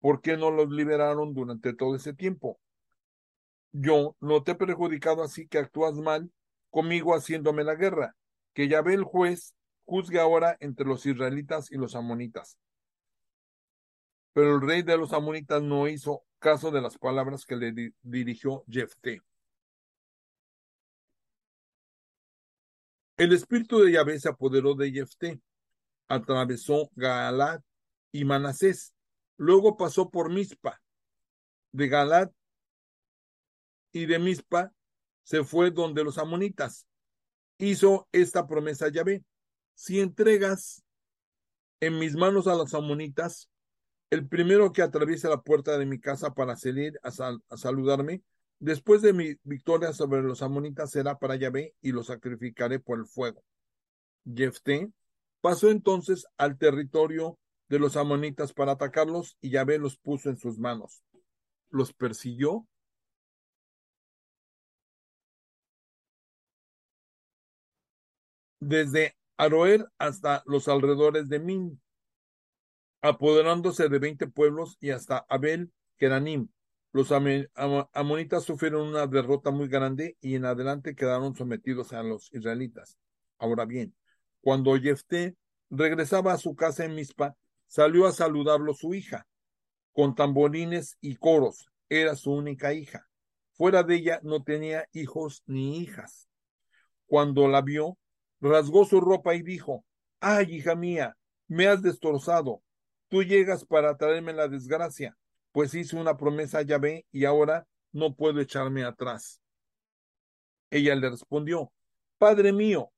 [0.00, 2.58] ¿Por qué no los liberaron durante todo ese tiempo?
[3.72, 6.30] Yo no te he perjudicado así que actúas mal
[6.70, 8.16] conmigo haciéndome la guerra.
[8.52, 12.58] Que ya ve el juez juzgue ahora entre los israelitas y los amonitas.
[14.32, 17.94] Pero el rey de los amonitas no hizo caso de las palabras que le di
[18.02, 19.20] dirigió Jefté.
[23.20, 25.42] El espíritu de Yahvé se apoderó de Jefté,
[26.08, 27.62] atravesó Gaalat
[28.12, 28.94] y Manasés,
[29.36, 30.80] luego pasó por Mizpa.
[31.70, 32.32] De Gaalat
[33.92, 34.72] y de Mizpa
[35.22, 36.86] se fue donde los amonitas.
[37.58, 39.22] Hizo esta promesa a Yahvé.
[39.74, 40.82] Si entregas
[41.80, 43.50] en mis manos a los amonitas,
[44.08, 48.22] el primero que atraviese la puerta de mi casa para salir a, sal a saludarme,
[48.60, 53.06] después de mi victoria sobre los amonitas será para Yahvé y lo sacrificaré por el
[53.06, 53.42] fuego.
[54.24, 54.92] Jefté
[55.40, 57.38] pasó entonces al territorio
[57.68, 61.02] de los amonitas para atacarlos y Yahvé los puso en sus manos.
[61.70, 62.66] Los persiguió
[68.60, 71.80] desde Aroer hasta los alrededores de Min,
[73.00, 76.48] apoderándose de veinte pueblos y hasta Abel Keranim.
[76.92, 82.98] Los amonitas sufrieron una derrota muy grande y en adelante quedaron sometidos a los israelitas.
[83.38, 83.94] Ahora bien,
[84.40, 85.36] cuando Jefté
[85.70, 87.36] regresaba a su casa en Mizpa,
[87.68, 89.26] salió a saludarlo su hija,
[89.92, 91.70] con tamborines y coros.
[91.88, 93.08] Era su única hija.
[93.52, 96.28] Fuera de ella no tenía hijos ni hijas.
[97.06, 97.98] Cuando la vio,
[98.40, 99.84] rasgó su ropa y dijo,
[100.18, 101.16] ay, hija mía,
[101.46, 102.62] me has destrozado,
[103.08, 105.16] tú llegas para traerme la desgracia,
[105.52, 109.40] pues hice una promesa a Yahvé y ahora no puedo echarme atrás.
[110.70, 111.72] Ella le respondió,
[112.18, 112.92] Padre mío,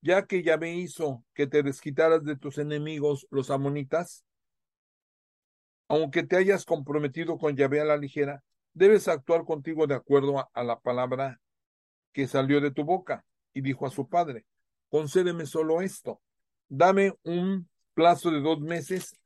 [0.00, 4.24] ya que Yahvé hizo que te desquitaras de tus enemigos, los amonitas,
[5.88, 10.48] aunque te hayas comprometido con Yahvé a la ligera, debes actuar contigo de acuerdo a,
[10.52, 11.40] a la palabra
[12.12, 13.24] que salió de tu boca.
[13.52, 14.44] Y dijo a su padre,
[14.90, 16.20] concédeme solo esto,
[16.68, 19.16] dame un plazo de dos meses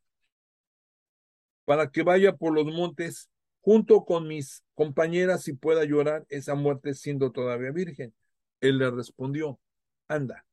[1.70, 6.94] para que vaya por los montes junto con mis compañeras y pueda llorar esa muerte
[6.94, 8.12] siendo todavía virgen.
[8.60, 9.60] Él le respondió,
[10.08, 10.44] anda,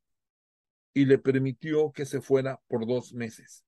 [0.94, 3.64] y le permitió que se fuera por dos meses.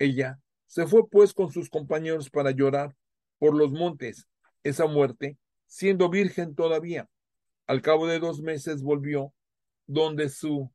[0.00, 2.96] Ella se fue pues con sus compañeros para llorar
[3.38, 4.26] por los montes
[4.64, 7.08] esa muerte, siendo virgen todavía.
[7.68, 9.32] Al cabo de dos meses volvió
[9.86, 10.72] donde su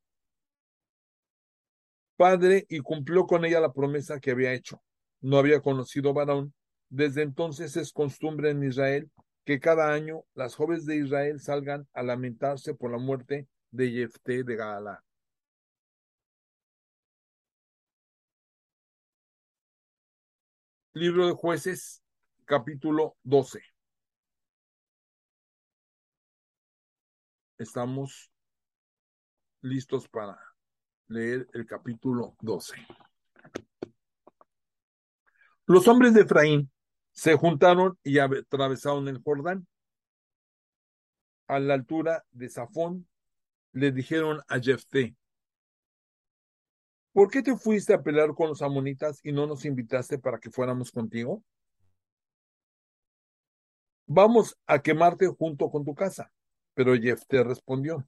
[2.16, 4.80] padre y cumplió con ella la promesa que había hecho.
[5.20, 6.54] No había conocido varón.
[6.88, 9.10] Desde entonces es costumbre en Israel
[9.44, 14.42] que cada año las jóvenes de Israel salgan a lamentarse por la muerte de Jefté
[14.44, 15.04] de Gaalá.
[20.94, 22.02] Libro de Jueces,
[22.44, 23.60] capítulo 12.
[27.58, 28.30] Estamos
[29.60, 30.38] listos para
[31.08, 32.76] leer el capítulo 12.
[35.66, 36.70] Los hombres de Efraín
[37.12, 39.66] se juntaron y atravesaron el Jordán.
[41.48, 43.06] A la altura de Safón
[43.72, 45.14] le dijeron a Jefté,
[47.12, 50.50] ¿por qué te fuiste a pelear con los amonitas y no nos invitaste para que
[50.50, 51.42] fuéramos contigo?
[54.06, 56.32] vamos a quemarte junto con tu casa.
[56.74, 58.06] Pero Jefté respondió,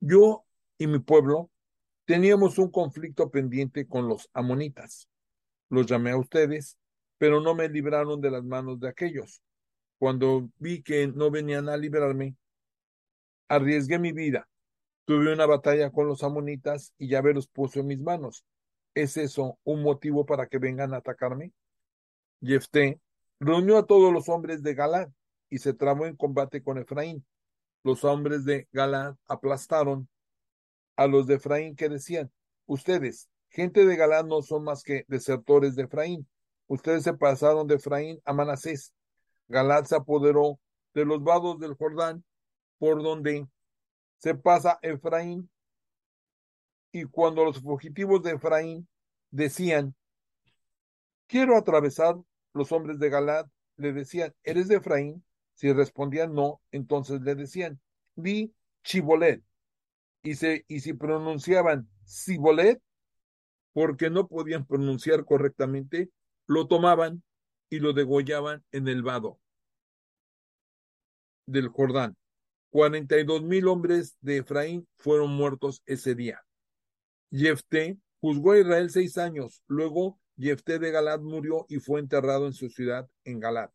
[0.00, 0.44] yo
[0.78, 1.50] y mi pueblo
[2.04, 5.08] teníamos un conflicto pendiente con los amonitas.
[5.68, 6.78] Los llamé a ustedes,
[7.22, 9.44] pero no me libraron de las manos de aquellos.
[10.00, 12.34] Cuando vi que no venían a liberarme,
[13.46, 14.48] arriesgué mi vida.
[15.04, 18.44] Tuve una batalla con los amonitas y ya los puso en mis manos.
[18.92, 21.52] ¿Es eso un motivo para que vengan a atacarme?
[22.40, 23.00] Jefté
[23.38, 25.08] reunió a todos los hombres de Galad
[25.48, 27.24] y se trabó en combate con Efraín.
[27.84, 30.08] Los hombres de Galad aplastaron
[30.96, 32.32] a los de Efraín que decían,
[32.66, 36.26] ustedes, gente de Galad, no son más que desertores de Efraín.
[36.72, 38.94] Ustedes se pasaron de Efraín a Manasés.
[39.46, 40.58] Galad se apoderó
[40.94, 42.24] de los vados del Jordán,
[42.78, 43.46] por donde
[44.16, 45.50] se pasa Efraín.
[46.90, 48.88] Y cuando los fugitivos de Efraín
[49.30, 49.94] decían,
[51.26, 52.16] quiero atravesar,
[52.54, 55.22] los hombres de Galad le decían, ¿eres de Efraín?
[55.52, 57.82] Si respondían no, entonces le decían,
[58.14, 58.50] di
[58.82, 59.42] Chibolet.
[60.22, 60.32] Y,
[60.68, 62.80] y si pronunciaban Cibolet,
[63.74, 66.10] porque no podían pronunciar correctamente,
[66.52, 67.22] lo tomaban
[67.70, 69.40] y lo degollaban en el vado
[71.46, 72.16] del Jordán.
[72.70, 76.44] Cuarenta y dos mil hombres de Efraín fueron muertos ese día.
[77.30, 79.62] Jefté juzgó a Israel seis años.
[79.66, 83.70] Luego Jefté de Galad murió y fue enterrado en su ciudad en Galad.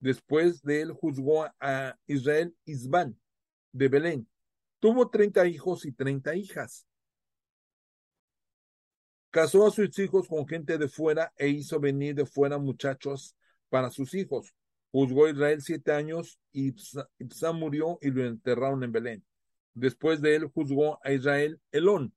[0.00, 3.18] Después de él juzgó a Israel Isbán
[3.72, 4.28] de Belén.
[4.80, 6.85] Tuvo treinta hijos y treinta hijas.
[9.30, 13.36] Casó a sus hijos con gente de fuera e hizo venir de fuera muchachos
[13.68, 14.54] para sus hijos.
[14.92, 16.74] Juzgó a Israel siete años y
[17.18, 19.24] Ibsa murió y lo enterraron en Belén.
[19.74, 22.14] Después de él juzgó a Israel Elón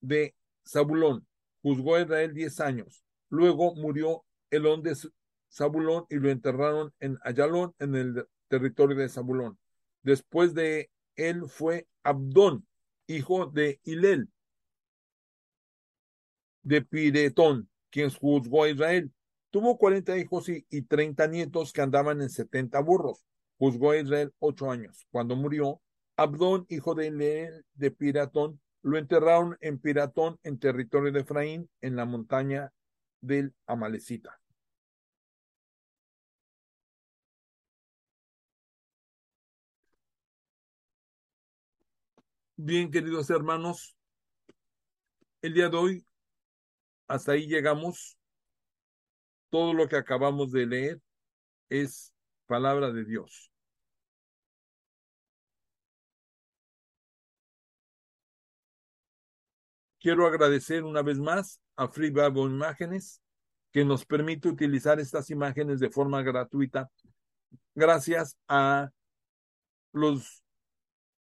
[0.00, 0.34] de
[0.66, 1.26] Zabulón.
[1.62, 3.02] Juzgó a Israel diez años.
[3.30, 4.94] Luego murió Elón de
[5.50, 9.58] Zabulón y lo enterraron en Ayalón, en el territorio de Zabulón.
[10.02, 12.66] Después de él fue Abdón,
[13.06, 14.30] hijo de Hilel,
[16.68, 19.10] de Piretón, quien juzgó a Israel.
[19.48, 23.24] Tuvo cuarenta hijos y, treinta nietos que andaban en setenta burros.
[23.56, 25.06] Juzgó a Israel ocho años.
[25.10, 25.80] Cuando murió,
[26.16, 31.96] Abdón, hijo de Hilel, de Piratón, lo enterraron en Piratón, en territorio de Efraín, en
[31.96, 32.70] la montaña
[33.22, 34.38] del Amalecita.
[42.56, 43.96] Bien, queridos hermanos,
[45.40, 46.07] el día de hoy
[47.08, 48.16] hasta ahí llegamos.
[49.50, 51.00] Todo lo que acabamos de leer
[51.70, 52.12] es
[52.46, 53.50] palabra de Dios.
[60.00, 63.20] Quiero agradecer una vez más a Free Bible Imágenes
[63.72, 66.90] que nos permite utilizar estas imágenes de forma gratuita
[67.74, 68.90] gracias a
[69.92, 70.42] los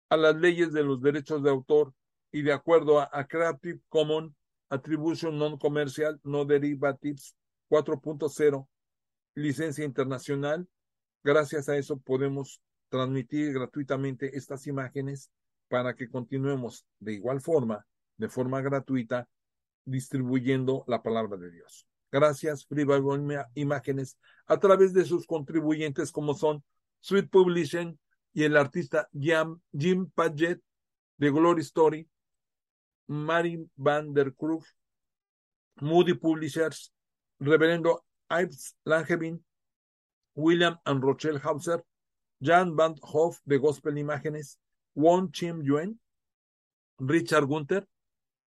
[0.09, 1.93] a las leyes de los derechos de autor
[2.31, 4.33] y de acuerdo a, Creative Commons
[4.75, 7.35] Attribution Non-Commercial No Derivatives
[7.69, 8.67] 4.0,
[9.33, 10.67] licencia internacional.
[11.23, 15.31] Gracias a eso podemos transmitir gratuitamente estas imágenes
[15.67, 17.85] para que continuemos de igual forma,
[18.17, 19.27] de forma gratuita,
[19.83, 21.87] distribuyendo la palabra de Dios.
[22.11, 22.85] Gracias, Free
[23.55, 26.63] Imágenes, a través de sus contribuyentes como son
[27.01, 27.99] Sweet Publishing,
[28.35, 30.61] y el artista Jim Padgett
[31.17, 32.07] de Glory Story,
[33.07, 34.63] Mary Van der Krug,
[35.81, 36.91] Moody Publishers,
[37.41, 37.99] Reverendo
[38.29, 39.39] Ives Langevin,
[40.35, 41.83] William and Rochelle Hauser,
[42.41, 44.57] Jan Van Hoff de Gospel Imágenes,
[44.95, 45.99] Won Chim Yuen,
[46.99, 47.85] Richard Gunther,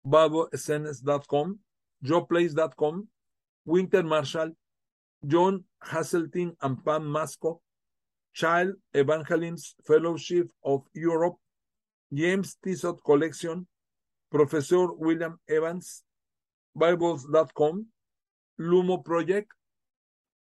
[0.06, 1.58] BaboSNS.com,
[2.04, 3.08] JoePlace.com,
[3.64, 4.52] Winter Marshall,
[5.26, 7.60] John Hasseltine and Pam Masco,
[8.32, 11.36] Child Evangelism Fellowship of Europe,
[12.12, 13.66] James Tissot Collection,
[14.30, 16.04] Professor William Evans,
[16.74, 17.86] Bibles.com,
[18.58, 19.50] Lumo Project,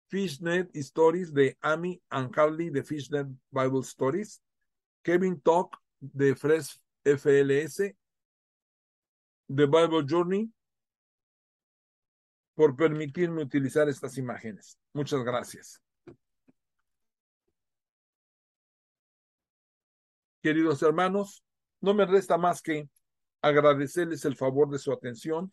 [0.08, 4.42] Fishnet Stories de Amy and Carly de Fishnet Bible Stories,
[5.02, 7.94] Kevin Talk de Fresh FLS,
[9.48, 10.52] The Bible Journey,
[12.54, 14.78] por permitirme utilizar estas imágenes.
[14.92, 15.82] Muchas gracias.
[20.42, 21.42] Queridos hermanos,
[21.80, 22.88] no me resta más que
[23.42, 25.52] agradecerles el favor de su atención.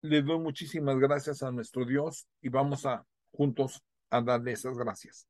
[0.00, 5.28] Les doy muchísimas gracias a nuestro Dios y vamos a juntos a darle esas gracias.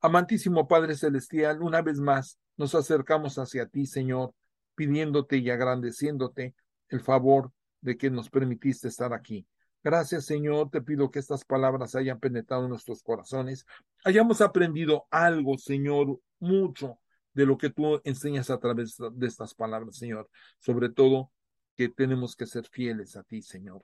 [0.00, 4.34] Amantísimo Padre Celestial, una vez más nos acercamos hacia ti, Señor,
[4.74, 6.54] pidiéndote y agradeciéndote
[6.88, 9.46] el favor de que nos permitiste estar aquí.
[9.82, 10.68] Gracias, Señor.
[10.70, 13.64] Te pido que estas palabras hayan penetrado en nuestros corazones.
[14.04, 16.98] Hayamos aprendido algo, Señor, mucho
[17.32, 20.28] de lo que tú enseñas a través de estas palabras, Señor.
[20.58, 21.30] Sobre todo,
[21.76, 23.82] que tenemos que ser fieles a ti, Señor.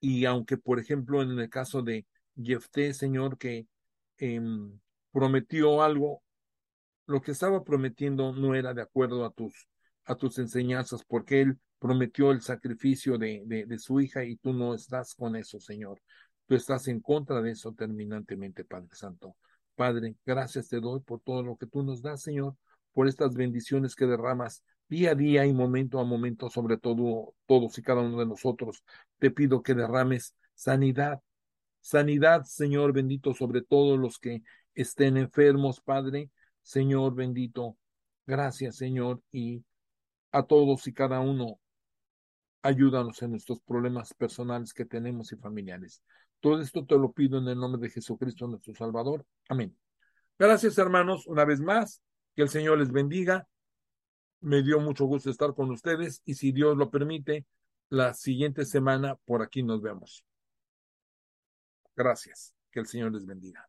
[0.00, 2.06] Y aunque, por ejemplo, en el caso de
[2.36, 3.66] Jefté, Señor, que
[4.18, 4.40] eh,
[5.12, 6.22] prometió algo,
[7.06, 9.68] lo que estaba prometiendo no era de acuerdo a tus,
[10.04, 14.74] a tus enseñanzas, porque él prometió el sacrificio de, de su hija y tú no
[14.74, 16.00] estás con eso, Señor.
[16.46, 19.36] Tú estás en contra de eso terminantemente, Padre Santo.
[19.78, 22.56] Padre, gracias te doy por todo lo que tú nos das, Señor,
[22.92, 27.78] por estas bendiciones que derramas día a día y momento a momento sobre todo todos
[27.78, 28.82] y cada uno de nosotros.
[29.18, 31.22] Te pido que derrames sanidad,
[31.80, 34.42] sanidad, Señor bendito, sobre todos los que
[34.74, 36.28] estén enfermos, Padre.
[36.60, 37.76] Señor bendito,
[38.26, 39.62] gracias, Señor, y
[40.32, 41.60] a todos y cada uno,
[42.62, 46.02] ayúdanos en nuestros problemas personales que tenemos y familiares.
[46.40, 49.24] Todo esto te lo pido en el nombre de Jesucristo, nuestro Salvador.
[49.48, 49.76] Amén.
[50.38, 52.02] Gracias, hermanos, una vez más.
[52.34, 53.48] Que el Señor les bendiga.
[54.40, 57.44] Me dio mucho gusto estar con ustedes y si Dios lo permite,
[57.88, 60.24] la siguiente semana por aquí nos vemos.
[61.96, 62.54] Gracias.
[62.70, 63.68] Que el Señor les bendiga.